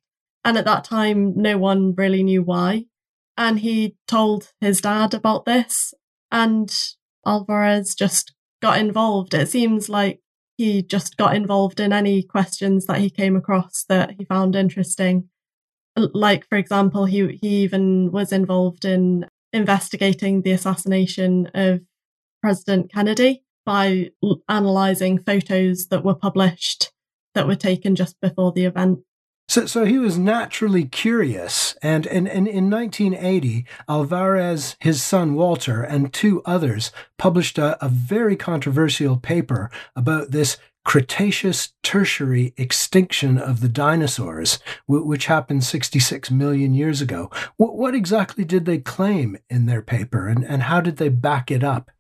And 0.46 0.58
at 0.58 0.66
that 0.66 0.84
time, 0.84 1.34
no 1.36 1.58
one 1.58 1.94
really 1.96 2.24
knew 2.24 2.42
why. 2.42 2.86
And 3.38 3.60
he 3.60 3.96
told 4.08 4.52
his 4.60 4.82
dad 4.82 5.14
about 5.14 5.46
this, 5.46 5.94
and 6.32 6.74
Alvarez 7.26 7.96
just 7.96 8.34
got 8.62 8.78
involved. 8.78 9.34
It 9.34 9.50
seems 9.50 9.90
like 9.90 10.20
he 10.58 10.82
just 10.82 11.18
got 11.18 11.36
involved 11.36 11.80
in 11.80 11.92
any 11.92 12.24
questions 12.24 12.86
that 12.86 13.00
he 13.00 13.10
came 13.10 13.36
across 13.36 13.84
that 13.90 14.12
he 14.18 14.26
found 14.26 14.56
interesting. 14.56 15.30
Like, 15.96 16.48
for 16.48 16.58
example, 16.58 17.06
he, 17.06 17.40
he 17.42 17.64
even 17.64 18.12
was 18.12 18.32
involved 18.32 18.86
in 18.86 19.26
investigating 19.52 20.42
the 20.42 20.52
assassination 20.52 21.50
of 21.54 21.82
President 22.42 22.92
Kennedy 22.92 23.44
by 23.66 24.10
analyzing 24.50 25.20
photos 25.20 25.88
that 25.88 26.04
were 26.04 26.16
published 26.16 26.92
that 27.34 27.48
were 27.48 27.56
taken 27.56 27.96
just 27.96 28.20
before 28.22 28.52
the 28.52 28.66
event. 28.66 29.00
So, 29.54 29.68
so 29.68 29.86
he 29.86 30.00
was 30.00 30.18
naturally 30.18 30.84
curious, 30.86 31.76
and, 31.84 32.08
and, 32.08 32.28
and 32.28 32.48
in 32.48 32.72
1980, 32.72 33.68
Alvarez, 33.88 34.76
his 34.80 35.04
son 35.04 35.36
Walter, 35.36 35.84
and 35.84 36.12
two 36.12 36.42
others 36.44 36.92
published 37.20 37.60
a, 37.60 37.78
a 37.86 37.88
very 37.88 38.36
controversial 38.36 39.16
paper 39.18 39.70
about 39.96 40.32
this 40.32 40.58
Cretaceous 40.84 41.74
Tertiary 41.84 42.56
extinction 42.58 43.38
of 43.38 43.62
the 43.62 43.70
dinosaurs, 43.70 44.58
which 44.88 45.28
happened 45.28 45.64
66 45.64 46.32
million 46.32 46.74
years 46.74 47.00
ago. 47.00 47.30
What, 47.58 47.78
what 47.78 47.94
exactly 47.94 48.46
did 48.46 48.66
they 48.66 48.80
claim 48.80 49.38
in 49.52 49.68
their 49.68 49.84
paper, 49.84 50.28
and, 50.28 50.44
and 50.44 50.64
how 50.64 50.82
did 50.82 50.98
they 50.98 51.10
back 51.10 51.52
it 51.52 51.64
up? 51.64 51.92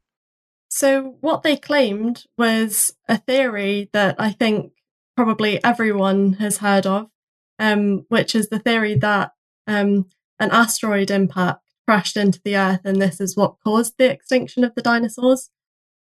So, 0.71 1.17
what 1.21 1.43
they 1.43 1.57
claimed 1.57 2.25
was 2.35 2.95
a 3.07 3.17
theory 3.19 3.91
that 3.93 4.15
I 4.17 4.31
think 4.31 4.71
probably 5.15 5.63
everyone 5.63 6.33
has 6.33 6.57
heard 6.57 6.87
of, 6.87 7.11
um, 7.59 8.05
which 8.09 8.35
is 8.35 8.49
the 8.49 8.59
theory 8.59 8.95
that 8.95 9.31
um, 9.67 10.07
an 10.39 10.51
asteroid 10.51 11.11
impact 11.11 11.61
crashed 11.87 12.17
into 12.17 12.41
the 12.43 12.55
Earth, 12.55 12.81
and 12.83 13.01
this 13.01 13.19
is 13.19 13.35
what 13.35 13.55
caused 13.63 13.95
the 13.97 14.09
extinction 14.09 14.63
of 14.63 14.73
the 14.75 14.81
dinosaurs. 14.81 15.49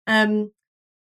Um, 0.07 0.53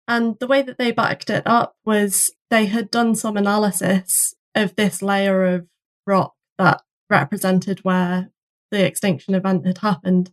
and 0.08 0.36
the 0.40 0.46
way 0.46 0.62
that 0.62 0.78
they 0.78 0.90
backed 0.90 1.30
it 1.30 1.42
up 1.46 1.76
was 1.84 2.30
they 2.50 2.66
had 2.66 2.90
done 2.90 3.14
some 3.14 3.36
analysis 3.36 4.34
of 4.54 4.74
this 4.76 5.02
layer 5.02 5.44
of 5.44 5.66
rock 6.06 6.34
that 6.58 6.82
represented 7.08 7.80
where 7.80 8.30
the 8.70 8.84
extinction 8.84 9.34
event 9.34 9.66
had 9.66 9.78
happened, 9.78 10.32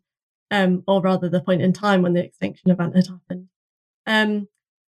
um, 0.52 0.84
or 0.88 1.02
rather 1.02 1.30
the 1.30 1.42
point 1.42 1.62
in 1.62 1.74
time 1.74 2.02
when 2.02 2.14
the 2.14 2.24
extinction 2.24 2.72
event 2.72 2.96
had 2.96 3.08
happened. 3.08 3.48
Um, 4.08 4.48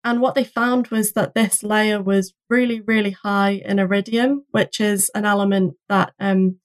and 0.06 0.20
what 0.20 0.36
they 0.36 0.44
found 0.44 0.86
was 0.86 1.14
that 1.14 1.34
this 1.34 1.64
layer 1.64 2.00
was 2.00 2.32
really, 2.48 2.80
really 2.80 3.10
high 3.10 3.60
in 3.64 3.80
iridium, 3.80 4.44
which 4.52 4.80
is 4.80 5.10
an 5.16 5.24
element 5.24 5.74
that 5.88 6.12
um, 6.20 6.60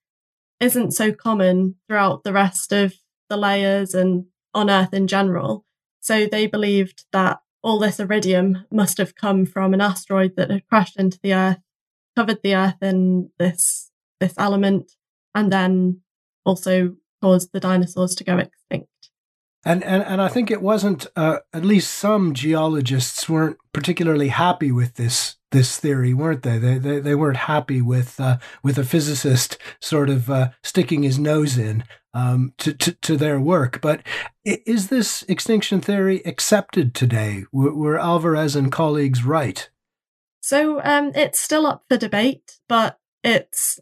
not 0.59 0.93
so 0.93 1.11
common 1.11 1.73
throughout 1.87 2.23
the 2.23 2.33
rest 2.33 2.71
of 2.71 2.93
the 3.29 3.37
layers 3.37 3.95
and 3.95 4.25
on 4.53 4.69
Earth 4.69 4.93
in 4.93 5.07
general. 5.07 5.65
So 6.01 6.27
they 6.27 6.45
believed 6.45 7.05
that 7.13 7.39
all 7.63 7.79
this 7.79 7.99
iridium 7.99 8.67
must 8.71 8.99
have 8.99 9.15
come 9.15 9.47
from 9.47 9.73
an 9.73 9.81
asteroid 9.81 10.35
that 10.37 10.51
had 10.51 10.67
crashed 10.67 10.99
into 10.99 11.17
the 11.23 11.33
Earth, 11.33 11.61
covered 12.15 12.43
the 12.43 12.53
Earth 12.53 12.77
in 12.79 13.31
this 13.39 13.89
this 14.19 14.35
element, 14.37 14.91
and 15.33 15.51
then 15.51 16.01
also 16.45 16.95
caused 17.23 17.53
the 17.53 17.59
dinosaurs 17.59 18.13
to 18.13 18.23
go 18.23 18.37
extinct. 18.37 18.90
And, 19.63 19.83
and 19.83 20.01
and 20.03 20.21
I 20.21 20.27
think 20.27 20.49
it 20.49 20.61
wasn't. 20.61 21.05
Uh, 21.15 21.39
at 21.53 21.63
least 21.63 21.93
some 21.93 22.33
geologists 22.33 23.29
weren't 23.29 23.57
particularly 23.73 24.29
happy 24.29 24.71
with 24.71 24.95
this 24.95 25.37
this 25.51 25.77
theory, 25.77 26.13
weren't 26.13 26.41
they? 26.41 26.57
They 26.57 26.79
they, 26.79 26.99
they 26.99 27.15
weren't 27.15 27.37
happy 27.37 27.81
with 27.81 28.19
uh, 28.19 28.37
with 28.63 28.79
a 28.79 28.83
physicist 28.83 29.57
sort 29.79 30.09
of 30.09 30.31
uh, 30.31 30.49
sticking 30.63 31.03
his 31.03 31.19
nose 31.19 31.59
in 31.59 31.83
um, 32.13 32.53
to, 32.57 32.73
to, 32.73 32.93
to 32.93 33.17
their 33.17 33.39
work. 33.39 33.81
But 33.81 34.01
is 34.43 34.87
this 34.87 35.23
extinction 35.23 35.81
theory 35.81 36.21
accepted 36.25 36.93
today? 36.93 37.45
Were, 37.51 37.73
were 37.73 37.99
Alvarez 37.99 38.55
and 38.55 38.71
colleagues 38.71 39.23
right? 39.23 39.69
So 40.41 40.81
um, 40.83 41.11
it's 41.13 41.39
still 41.39 41.67
up 41.67 41.83
for 41.87 41.97
debate, 41.97 42.59
but 42.67 42.99
it's 43.23 43.79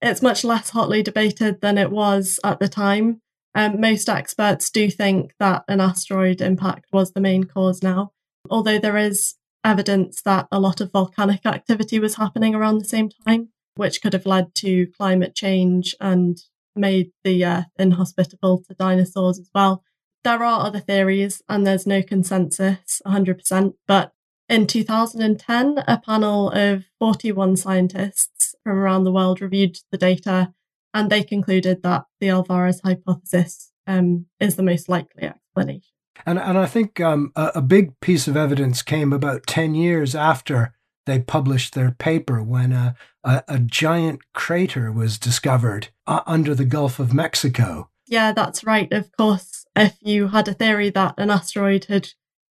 it's 0.00 0.22
much 0.22 0.42
less 0.42 0.70
hotly 0.70 1.02
debated 1.02 1.60
than 1.60 1.78
it 1.78 1.90
was 1.90 2.40
at 2.42 2.60
the 2.60 2.68
time. 2.68 3.20
Um, 3.54 3.80
most 3.80 4.08
experts 4.08 4.70
do 4.70 4.90
think 4.90 5.34
that 5.38 5.64
an 5.68 5.80
asteroid 5.80 6.40
impact 6.40 6.86
was 6.92 7.12
the 7.12 7.20
main 7.20 7.44
cause 7.44 7.82
now, 7.82 8.12
although 8.48 8.78
there 8.78 8.96
is 8.96 9.34
evidence 9.64 10.22
that 10.22 10.48
a 10.50 10.58
lot 10.58 10.80
of 10.80 10.90
volcanic 10.90 11.44
activity 11.46 11.98
was 11.98 12.16
happening 12.16 12.54
around 12.54 12.78
the 12.78 12.84
same 12.84 13.10
time, 13.26 13.50
which 13.76 14.00
could 14.02 14.12
have 14.12 14.26
led 14.26 14.54
to 14.56 14.86
climate 14.98 15.34
change 15.34 15.94
and 16.00 16.38
made 16.74 17.12
the 17.24 17.44
Earth 17.44 17.66
inhospitable 17.78 18.64
to 18.64 18.74
dinosaurs 18.74 19.38
as 19.38 19.50
well. 19.54 19.82
There 20.24 20.42
are 20.42 20.66
other 20.66 20.80
theories, 20.80 21.42
and 21.48 21.66
there's 21.66 21.86
no 21.86 22.02
consensus 22.02 23.02
100%, 23.06 23.74
but 23.86 24.12
in 24.48 24.66
2010, 24.66 25.78
a 25.86 25.98
panel 25.98 26.50
of 26.50 26.84
41 26.98 27.56
scientists 27.56 28.54
from 28.62 28.78
around 28.78 29.04
the 29.04 29.12
world 29.12 29.40
reviewed 29.40 29.78
the 29.90 29.98
data 29.98 30.52
and 30.94 31.10
they 31.10 31.22
concluded 31.22 31.82
that 31.82 32.04
the 32.20 32.28
Alvarez 32.28 32.80
hypothesis 32.84 33.72
um, 33.86 34.26
is 34.40 34.56
the 34.56 34.62
most 34.62 34.88
likely 34.88 35.24
explanation. 35.24 35.92
And, 36.26 36.38
and 36.38 36.58
I 36.58 36.66
think 36.66 37.00
um, 37.00 37.32
a, 37.34 37.52
a, 37.56 37.62
big 37.62 37.98
piece 38.00 38.28
of 38.28 38.36
evidence 38.36 38.82
came 38.82 39.12
about 39.12 39.46
10 39.46 39.74
years 39.74 40.14
after 40.14 40.74
they 41.06 41.18
published 41.18 41.74
their 41.74 41.90
paper 41.90 42.42
when 42.42 42.72
a, 42.72 42.94
a, 43.24 43.42
a 43.48 43.58
giant 43.58 44.20
crater 44.32 44.92
was 44.92 45.18
discovered 45.18 45.88
uh, 46.06 46.20
under 46.26 46.54
the 46.54 46.64
Gulf 46.64 46.98
of 47.00 47.14
Mexico. 47.14 47.88
Yeah, 48.06 48.32
that's 48.32 48.62
right. 48.62 48.92
Of 48.92 49.10
course, 49.16 49.64
if 49.74 49.96
you 50.00 50.28
had 50.28 50.48
a 50.48 50.54
theory 50.54 50.90
that 50.90 51.14
an 51.16 51.30
asteroid 51.30 51.86
had 51.86 52.10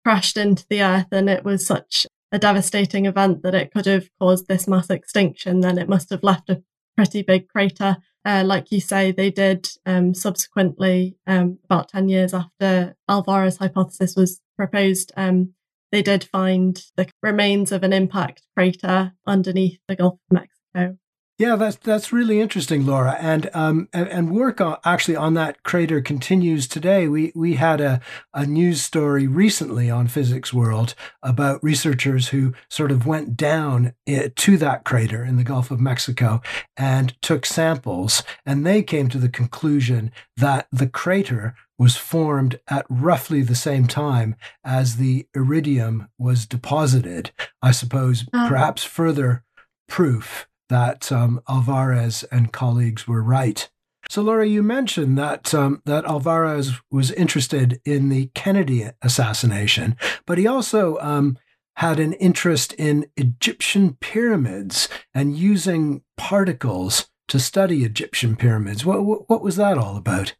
crashed 0.04 0.36
into 0.36 0.66
the 0.70 0.82
Earth 0.82 1.08
and 1.12 1.30
it 1.30 1.46
was 1.46 1.66
such 1.66 2.08
a 2.32 2.40
devastating 2.40 3.06
event 3.06 3.44
that 3.44 3.56
it 3.56 3.72
could 3.72 3.86
have 3.86 4.10
caused 4.20 4.48
this 4.48 4.68
mass 4.68 4.90
extinction, 4.90 5.60
then 5.60 5.78
it 5.78 5.88
must 5.88 6.10
have 6.10 6.24
left 6.24 6.50
a 6.50 6.64
pretty 6.98 7.22
big 7.22 7.48
crater 7.48 7.98
uh, 8.26 8.44
like 8.46 8.72
you 8.72 8.80
say, 8.80 9.12
they 9.12 9.30
did 9.30 9.70
um, 9.86 10.14
subsequently, 10.14 11.18
um, 11.28 11.60
about 11.66 11.90
10 11.90 12.10
years 12.10 12.34
after 12.34 12.96
Alvarez 13.10 13.58
hypothesis 13.58 14.16
was 14.16 14.42
proposed, 14.56 15.12
um, 15.18 15.54
they 15.92 16.02
did 16.02 16.24
find 16.24 16.84
the 16.96 17.08
remains 17.22 17.72
of 17.72 17.84
an 17.84 17.94
impact 17.94 18.42
crater 18.56 19.14
underneath 19.28 19.80
the 19.88 19.96
Gulf 19.96 20.14
of 20.14 20.40
Mexico. 20.74 20.98
Yeah, 21.44 21.58
that's 21.58 21.76
that's 21.76 22.14
really 22.14 22.40
interesting, 22.40 22.86
Laura, 22.86 23.18
and 23.20 23.50
um 23.54 23.90
and, 23.92 24.08
and 24.08 24.32
work 24.32 24.62
on, 24.62 24.78
actually 24.86 25.18
on 25.18 25.34
that 25.34 25.62
crater 25.64 26.00
continues 26.00 26.70
today. 26.70 27.10
We 27.10 27.34
we 27.36 27.56
had 27.56 27.82
a 27.82 28.00
a 28.34 28.46
news 28.46 28.82
story 28.82 29.28
recently 29.28 29.90
on 29.90 30.08
Physics 30.08 30.54
World 30.54 30.96
about 31.22 31.62
researchers 31.62 32.30
who 32.30 32.54
sort 32.70 32.92
of 32.94 33.06
went 33.06 33.36
down 33.36 33.94
eh, 34.08 34.30
to 34.34 34.56
that 34.56 34.86
crater 34.86 35.26
in 35.26 35.36
the 35.36 35.44
Gulf 35.44 35.70
of 35.70 35.82
Mexico 35.82 36.42
and 36.78 37.22
took 37.22 37.46
samples, 37.46 38.24
and 38.46 38.66
they 38.66 38.82
came 38.82 39.10
to 39.10 39.18
the 39.18 39.28
conclusion 39.28 40.14
that 40.38 40.68
the 40.72 40.88
crater 40.88 41.56
was 41.78 41.98
formed 41.98 42.62
at 42.70 42.86
roughly 42.90 43.42
the 43.42 43.54
same 43.54 43.86
time 43.86 44.38
as 44.64 44.96
the 44.96 45.28
iridium 45.36 46.08
was 46.18 46.46
deposited. 46.46 47.32
I 47.62 47.72
suppose 47.72 48.24
Oh. 48.34 48.48
perhaps 48.48 48.86
further 48.86 49.44
proof 49.90 50.48
that 50.70 51.12
um, 51.12 51.42
Alvarez 51.48 52.24
and 52.32 52.52
colleagues 52.52 53.08
were 53.08 53.22
right. 53.22 53.70
So, 54.10 54.22
Laura, 54.22 54.48
you 54.48 54.62
mentioned 54.64 55.18
that 55.18 55.54
um, 55.54 55.82
that 55.86 56.06
Alvarez 56.06 56.74
was 56.92 57.12
interested 57.12 57.80
in 57.86 58.10
the 58.10 58.28
Kennedy 58.34 58.90
assassination, 59.02 59.96
but 60.26 60.38
he 60.38 60.46
also 60.46 60.98
um, 61.00 61.38
had 61.78 62.00
an 62.00 62.14
interest 62.14 62.74
in 62.74 63.08
Egyptian 63.16 63.98
pyramids 64.02 64.90
and 65.14 65.38
using 65.38 66.04
particles 66.18 67.08
to 67.30 67.40
study 67.40 67.84
Egyptian 67.84 68.36
pyramids. 68.36 68.86
What 68.86 69.04
what, 69.06 69.30
what 69.30 69.42
was 69.42 69.56
that 69.56 69.78
all 69.78 69.96
about? 69.96 70.36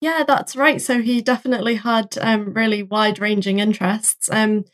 Yeah, 0.00 0.24
that's 0.26 0.56
right. 0.56 0.80
So 0.80 1.02
he 1.02 1.20
definitely 1.20 1.74
had 1.74 2.16
um, 2.20 2.54
really 2.54 2.82
wide 2.82 3.18
ranging 3.18 3.58
interests. 3.58 4.30
Um, 4.32 4.64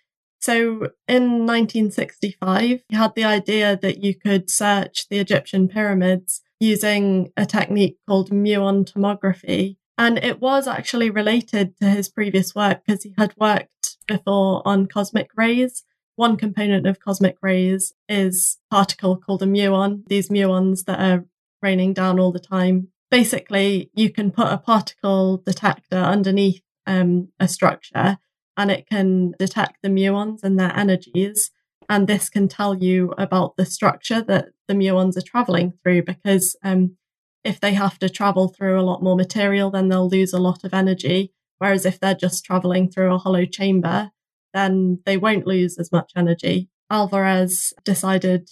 so 0.40 0.90
in 1.08 1.46
1965, 1.46 2.82
he 2.88 2.96
had 2.96 3.14
the 3.14 3.24
idea 3.24 3.78
that 3.80 4.02
you 4.02 4.14
could 4.14 4.50
search 4.50 5.08
the 5.08 5.18
Egyptian 5.18 5.68
pyramids 5.68 6.42
using 6.60 7.32
a 7.36 7.46
technique 7.46 7.98
called 8.08 8.30
muon 8.30 8.90
tomography. 8.90 9.76
And 9.98 10.18
it 10.18 10.40
was 10.40 10.66
actually 10.66 11.10
related 11.10 11.76
to 11.78 11.88
his 11.88 12.08
previous 12.08 12.54
work 12.54 12.82
because 12.86 13.02
he 13.02 13.14
had 13.16 13.34
worked 13.38 13.96
before 14.06 14.62
on 14.66 14.86
cosmic 14.86 15.30
rays. 15.36 15.84
One 16.16 16.36
component 16.36 16.86
of 16.86 17.00
cosmic 17.00 17.36
rays 17.42 17.92
is 18.08 18.58
particle 18.70 19.16
called 19.16 19.42
a 19.42 19.46
muon, 19.46 20.06
these 20.06 20.28
muons 20.28 20.84
that 20.84 21.00
are 21.00 21.24
raining 21.62 21.94
down 21.94 22.20
all 22.20 22.32
the 22.32 22.38
time 22.38 22.88
basically 23.10 23.90
you 23.94 24.10
can 24.10 24.30
put 24.30 24.48
a 24.48 24.58
particle 24.58 25.38
detector 25.38 25.96
underneath 25.96 26.62
um, 26.86 27.28
a 27.40 27.48
structure 27.48 28.18
and 28.56 28.70
it 28.70 28.88
can 28.88 29.34
detect 29.38 29.78
the 29.82 29.88
muons 29.88 30.42
and 30.42 30.58
their 30.58 30.74
energies. 30.76 31.50
And 31.88 32.08
this 32.08 32.28
can 32.28 32.48
tell 32.48 32.74
you 32.74 33.14
about 33.16 33.56
the 33.56 33.66
structure 33.66 34.22
that 34.22 34.48
the 34.66 34.74
muons 34.74 35.16
are 35.16 35.22
traveling 35.22 35.74
through 35.82 36.02
because 36.02 36.56
um, 36.64 36.96
if 37.44 37.60
they 37.60 37.74
have 37.74 37.98
to 38.00 38.08
travel 38.08 38.48
through 38.48 38.80
a 38.80 38.82
lot 38.82 39.02
more 39.02 39.16
material 39.16 39.70
then 39.70 39.88
they'll 39.88 40.08
lose 40.08 40.32
a 40.32 40.40
lot 40.40 40.64
of 40.64 40.74
energy. 40.74 41.32
Whereas 41.58 41.86
if 41.86 42.00
they're 42.00 42.14
just 42.14 42.44
traveling 42.44 42.90
through 42.90 43.14
a 43.14 43.18
hollow 43.18 43.44
chamber 43.44 44.10
then 44.52 45.00
they 45.04 45.16
won't 45.16 45.46
lose 45.46 45.78
as 45.78 45.92
much 45.92 46.12
energy. 46.16 46.70
Alvarez 46.90 47.74
decided 47.84 48.48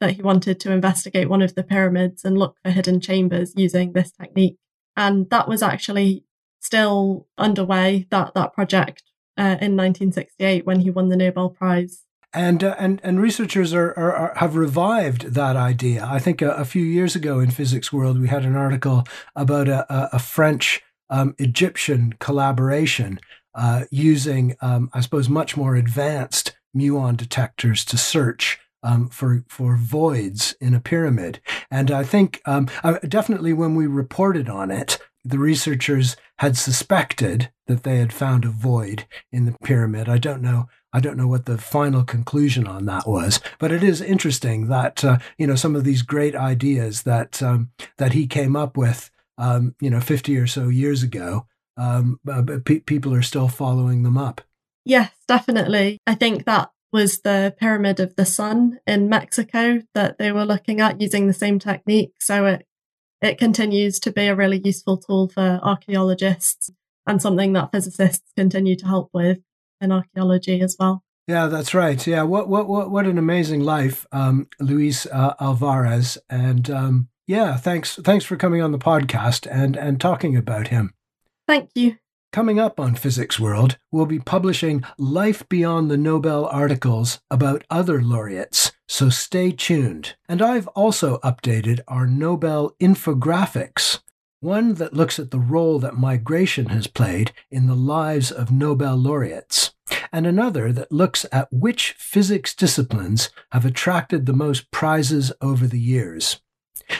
that 0.00 0.12
he 0.12 0.22
wanted 0.22 0.60
to 0.60 0.72
investigate 0.72 1.28
one 1.28 1.42
of 1.42 1.56
the 1.56 1.64
pyramids 1.64 2.24
and 2.24 2.38
look 2.38 2.56
for 2.62 2.70
hidden 2.70 3.00
chambers 3.00 3.52
using 3.56 3.92
this 3.92 4.12
technique. 4.12 4.56
And 4.96 5.28
that 5.30 5.48
was 5.48 5.62
actually 5.62 6.24
still 6.60 7.26
underway, 7.36 8.06
that, 8.10 8.34
that 8.34 8.52
project 8.52 9.02
uh, 9.38 9.56
in 9.60 9.76
1968 9.76 10.66
when 10.66 10.80
he 10.80 10.90
won 10.90 11.08
the 11.08 11.16
Nobel 11.16 11.50
Prize. 11.50 12.04
And, 12.34 12.62
uh, 12.62 12.74
and 12.78 13.00
and 13.02 13.22
researchers 13.22 13.72
are, 13.72 13.94
are, 13.98 14.12
are 14.12 14.32
have 14.36 14.54
revived 14.54 15.32
that 15.32 15.56
idea. 15.56 16.04
I 16.04 16.18
think 16.18 16.42
a, 16.42 16.50
a, 16.50 16.66
few 16.66 16.84
years 16.84 17.16
ago 17.16 17.40
in 17.40 17.50
Physics 17.50 17.90
World, 17.90 18.20
we 18.20 18.28
had 18.28 18.44
an 18.44 18.54
article 18.54 19.04
about 19.34 19.66
a, 19.66 19.90
a, 19.90 20.08
a 20.14 20.18
French 20.18 20.82
um, 21.08 21.34
Egyptian 21.38 22.14
collaboration 22.20 23.18
uh, 23.54 23.84
using, 23.90 24.56
um, 24.60 24.90
I 24.92 25.00
suppose, 25.00 25.30
much 25.30 25.56
more 25.56 25.74
advanced 25.74 26.54
muon 26.76 27.16
detectors 27.16 27.82
to 27.86 27.96
search 27.96 28.58
um, 28.82 29.08
for 29.08 29.44
for 29.48 29.76
voids 29.76 30.54
in 30.60 30.74
a 30.74 30.80
pyramid. 30.80 31.40
And 31.70 31.90
I 31.90 32.04
think 32.04 32.42
um, 32.44 32.68
uh, 32.84 32.98
definitely 33.08 33.54
when 33.54 33.74
we 33.74 33.86
reported 33.86 34.50
on 34.50 34.70
it, 34.70 34.98
the 35.24 35.38
researchers 35.38 36.16
had 36.38 36.56
suspected 36.56 37.50
that 37.66 37.82
they 37.82 37.98
had 37.98 38.12
found 38.12 38.44
a 38.44 38.48
void 38.48 39.06
in 39.32 39.44
the 39.44 39.56
pyramid. 39.62 40.08
I 40.08 40.18
don't 40.18 40.42
know. 40.42 40.68
I 40.92 41.00
don't 41.00 41.16
know 41.16 41.28
what 41.28 41.44
the 41.44 41.58
final 41.58 42.02
conclusion 42.02 42.66
on 42.66 42.86
that 42.86 43.06
was, 43.06 43.40
but 43.58 43.70
it 43.70 43.82
is 43.82 44.00
interesting 44.00 44.68
that 44.68 45.04
uh, 45.04 45.18
you 45.36 45.46
know 45.46 45.54
some 45.54 45.76
of 45.76 45.84
these 45.84 46.02
great 46.02 46.34
ideas 46.34 47.02
that 47.02 47.42
um, 47.42 47.70
that 47.98 48.12
he 48.12 48.26
came 48.26 48.56
up 48.56 48.76
with, 48.76 49.10
um, 49.36 49.74
you 49.80 49.90
know, 49.90 50.00
fifty 50.00 50.36
or 50.38 50.46
so 50.46 50.68
years 50.68 51.02
ago. 51.02 51.46
Um, 51.76 52.18
uh, 52.28 52.42
pe- 52.64 52.80
people 52.80 53.14
are 53.14 53.22
still 53.22 53.46
following 53.46 54.02
them 54.02 54.18
up. 54.18 54.40
Yes, 54.84 55.12
definitely. 55.28 55.98
I 56.08 56.14
think 56.16 56.44
that 56.46 56.70
was 56.92 57.20
the 57.20 57.54
Pyramid 57.58 58.00
of 58.00 58.16
the 58.16 58.24
Sun 58.24 58.78
in 58.86 59.08
Mexico 59.08 59.82
that 59.94 60.18
they 60.18 60.32
were 60.32 60.44
looking 60.44 60.80
at 60.80 61.00
using 61.00 61.26
the 61.26 61.34
same 61.34 61.58
technique. 61.58 62.14
So 62.18 62.46
it 62.46 62.66
it 63.20 63.38
continues 63.38 63.98
to 64.00 64.12
be 64.12 64.26
a 64.26 64.34
really 64.34 64.60
useful 64.64 64.96
tool 64.96 65.28
for 65.28 65.60
archaeologists 65.62 66.70
and 67.06 67.20
something 67.20 67.52
that 67.54 67.72
physicists 67.72 68.32
continue 68.36 68.76
to 68.76 68.86
help 68.86 69.10
with 69.12 69.38
in 69.80 69.92
archaeology 69.92 70.60
as 70.60 70.76
well. 70.78 71.02
Yeah, 71.26 71.46
that's 71.46 71.74
right. 71.74 72.04
Yeah, 72.06 72.22
what 72.22 72.48
what 72.48 72.68
what 72.68 72.90
what 72.90 73.06
an 73.06 73.18
amazing 73.18 73.60
life, 73.60 74.06
um, 74.12 74.48
Luis 74.60 75.06
uh, 75.06 75.34
Alvarez, 75.38 76.16
and 76.30 76.70
um, 76.70 77.08
yeah, 77.26 77.56
thanks 77.56 77.96
thanks 77.96 78.24
for 78.24 78.36
coming 78.36 78.62
on 78.62 78.72
the 78.72 78.78
podcast 78.78 79.46
and 79.50 79.76
and 79.76 80.00
talking 80.00 80.36
about 80.36 80.68
him. 80.68 80.94
Thank 81.46 81.70
you. 81.74 81.96
Coming 82.30 82.60
up 82.60 82.78
on 82.78 82.94
Physics 82.94 83.40
World, 83.40 83.78
we'll 83.90 84.04
be 84.04 84.18
publishing 84.18 84.84
Life 84.98 85.48
Beyond 85.48 85.90
the 85.90 85.96
Nobel 85.96 86.44
articles 86.44 87.20
about 87.30 87.64
other 87.70 88.02
laureates, 88.02 88.72
so 88.86 89.08
stay 89.08 89.50
tuned. 89.50 90.14
And 90.28 90.42
I've 90.42 90.68
also 90.68 91.18
updated 91.20 91.80
our 91.88 92.06
Nobel 92.06 92.76
infographics, 92.80 94.00
one 94.40 94.74
that 94.74 94.92
looks 94.92 95.18
at 95.18 95.30
the 95.30 95.38
role 95.38 95.78
that 95.78 95.96
migration 95.96 96.66
has 96.66 96.86
played 96.86 97.32
in 97.50 97.66
the 97.66 97.74
lives 97.74 98.30
of 98.30 98.52
Nobel 98.52 98.96
laureates, 98.96 99.72
and 100.12 100.26
another 100.26 100.70
that 100.70 100.92
looks 100.92 101.24
at 101.32 101.50
which 101.50 101.94
physics 101.98 102.54
disciplines 102.54 103.30
have 103.52 103.64
attracted 103.64 104.26
the 104.26 104.34
most 104.34 104.70
prizes 104.70 105.32
over 105.40 105.66
the 105.66 105.80
years. 105.80 106.42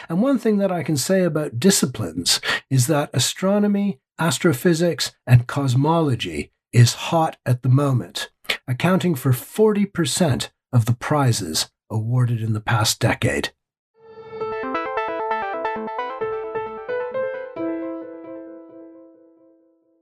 And 0.08 0.22
one 0.22 0.38
thing 0.38 0.56
that 0.56 0.72
I 0.72 0.82
can 0.82 0.96
say 0.96 1.22
about 1.22 1.60
disciplines 1.60 2.40
is 2.70 2.86
that 2.86 3.10
astronomy, 3.12 4.00
astrophysics, 4.18 5.12
and 5.26 5.46
cosmology 5.46 6.52
is 6.72 6.94
hot 6.94 7.36
at 7.46 7.62
the 7.62 7.68
moment, 7.68 8.30
accounting 8.66 9.14
for 9.14 9.32
40% 9.32 10.50
of 10.72 10.84
the 10.86 10.94
prizes 10.94 11.70
awarded 11.90 12.42
in 12.42 12.52
the 12.52 12.60
past 12.60 13.00
decade. 13.00 13.52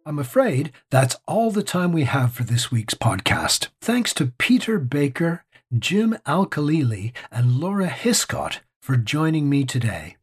I'm 0.05 0.21
afraid 0.21 0.71
that's 0.91 1.17
all 1.27 1.51
the 1.51 1.65
time 1.65 1.91
we 1.91 2.05
have 2.05 2.33
for 2.33 2.45
this 2.45 2.71
week's 2.71 2.95
podcast. 2.95 3.69
Thanks 3.81 4.15
to 4.15 4.33
Peter 4.39 4.79
Baker, 4.79 5.45
Jim 5.77 6.17
Al-Khalili, 6.25 7.13
and 7.33 7.59
Laura 7.59 7.89
Hiscott 7.89 8.61
for 8.81 8.97
joining 8.97 9.49
me 9.51 9.65
today. 9.65 10.17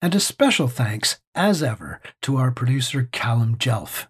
And 0.00 0.14
a 0.14 0.20
special 0.20 0.68
thanks, 0.68 1.18
as 1.36 1.62
ever, 1.62 2.00
to 2.22 2.36
our 2.36 2.50
producer 2.50 3.08
Callum 3.12 3.56
Jelf. 3.56 4.06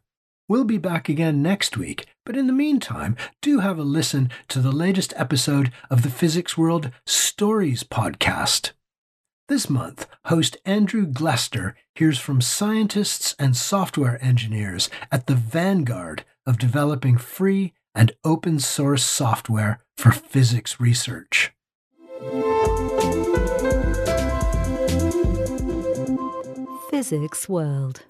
We'll 0.49 0.65
be 0.65 0.79
back 0.79 1.09
again 1.09 1.43
next 1.43 1.77
week, 1.77 2.07
but 2.25 2.37
in 2.37 2.47
the 2.47 2.53
meantime, 2.53 3.17
do 3.43 3.59
have 3.59 3.79
a 3.79 3.83
listen 3.83 4.31
to 4.49 4.61
the 4.61 4.73
latest 4.73 5.13
episode 5.17 5.73
of 5.91 6.03
the 6.03 6.11
Physics 6.11 6.57
World 6.57 6.93
Stories 7.05 7.83
podcast. 7.83 8.71
This 9.49 9.69
month, 9.69 10.07
host 10.27 10.57
Andrew 10.65 11.07
Glester 11.07 11.75
hears 11.95 12.19
from 12.19 12.41
scientists 12.41 13.35
and 13.39 13.57
software 13.57 14.23
engineers 14.25 14.89
at 15.11 15.27
the 15.27 15.35
vanguard 15.35 16.25
of 16.47 16.59
developing 16.59 17.17
free 17.17 17.73
and 17.95 18.13
open 18.25 18.61
source 18.61 19.05
software 19.05 19.81
for 19.97 20.13
physics 20.13 20.79
research. 20.81 21.53
Physics 26.97 27.47
World. 27.47 28.07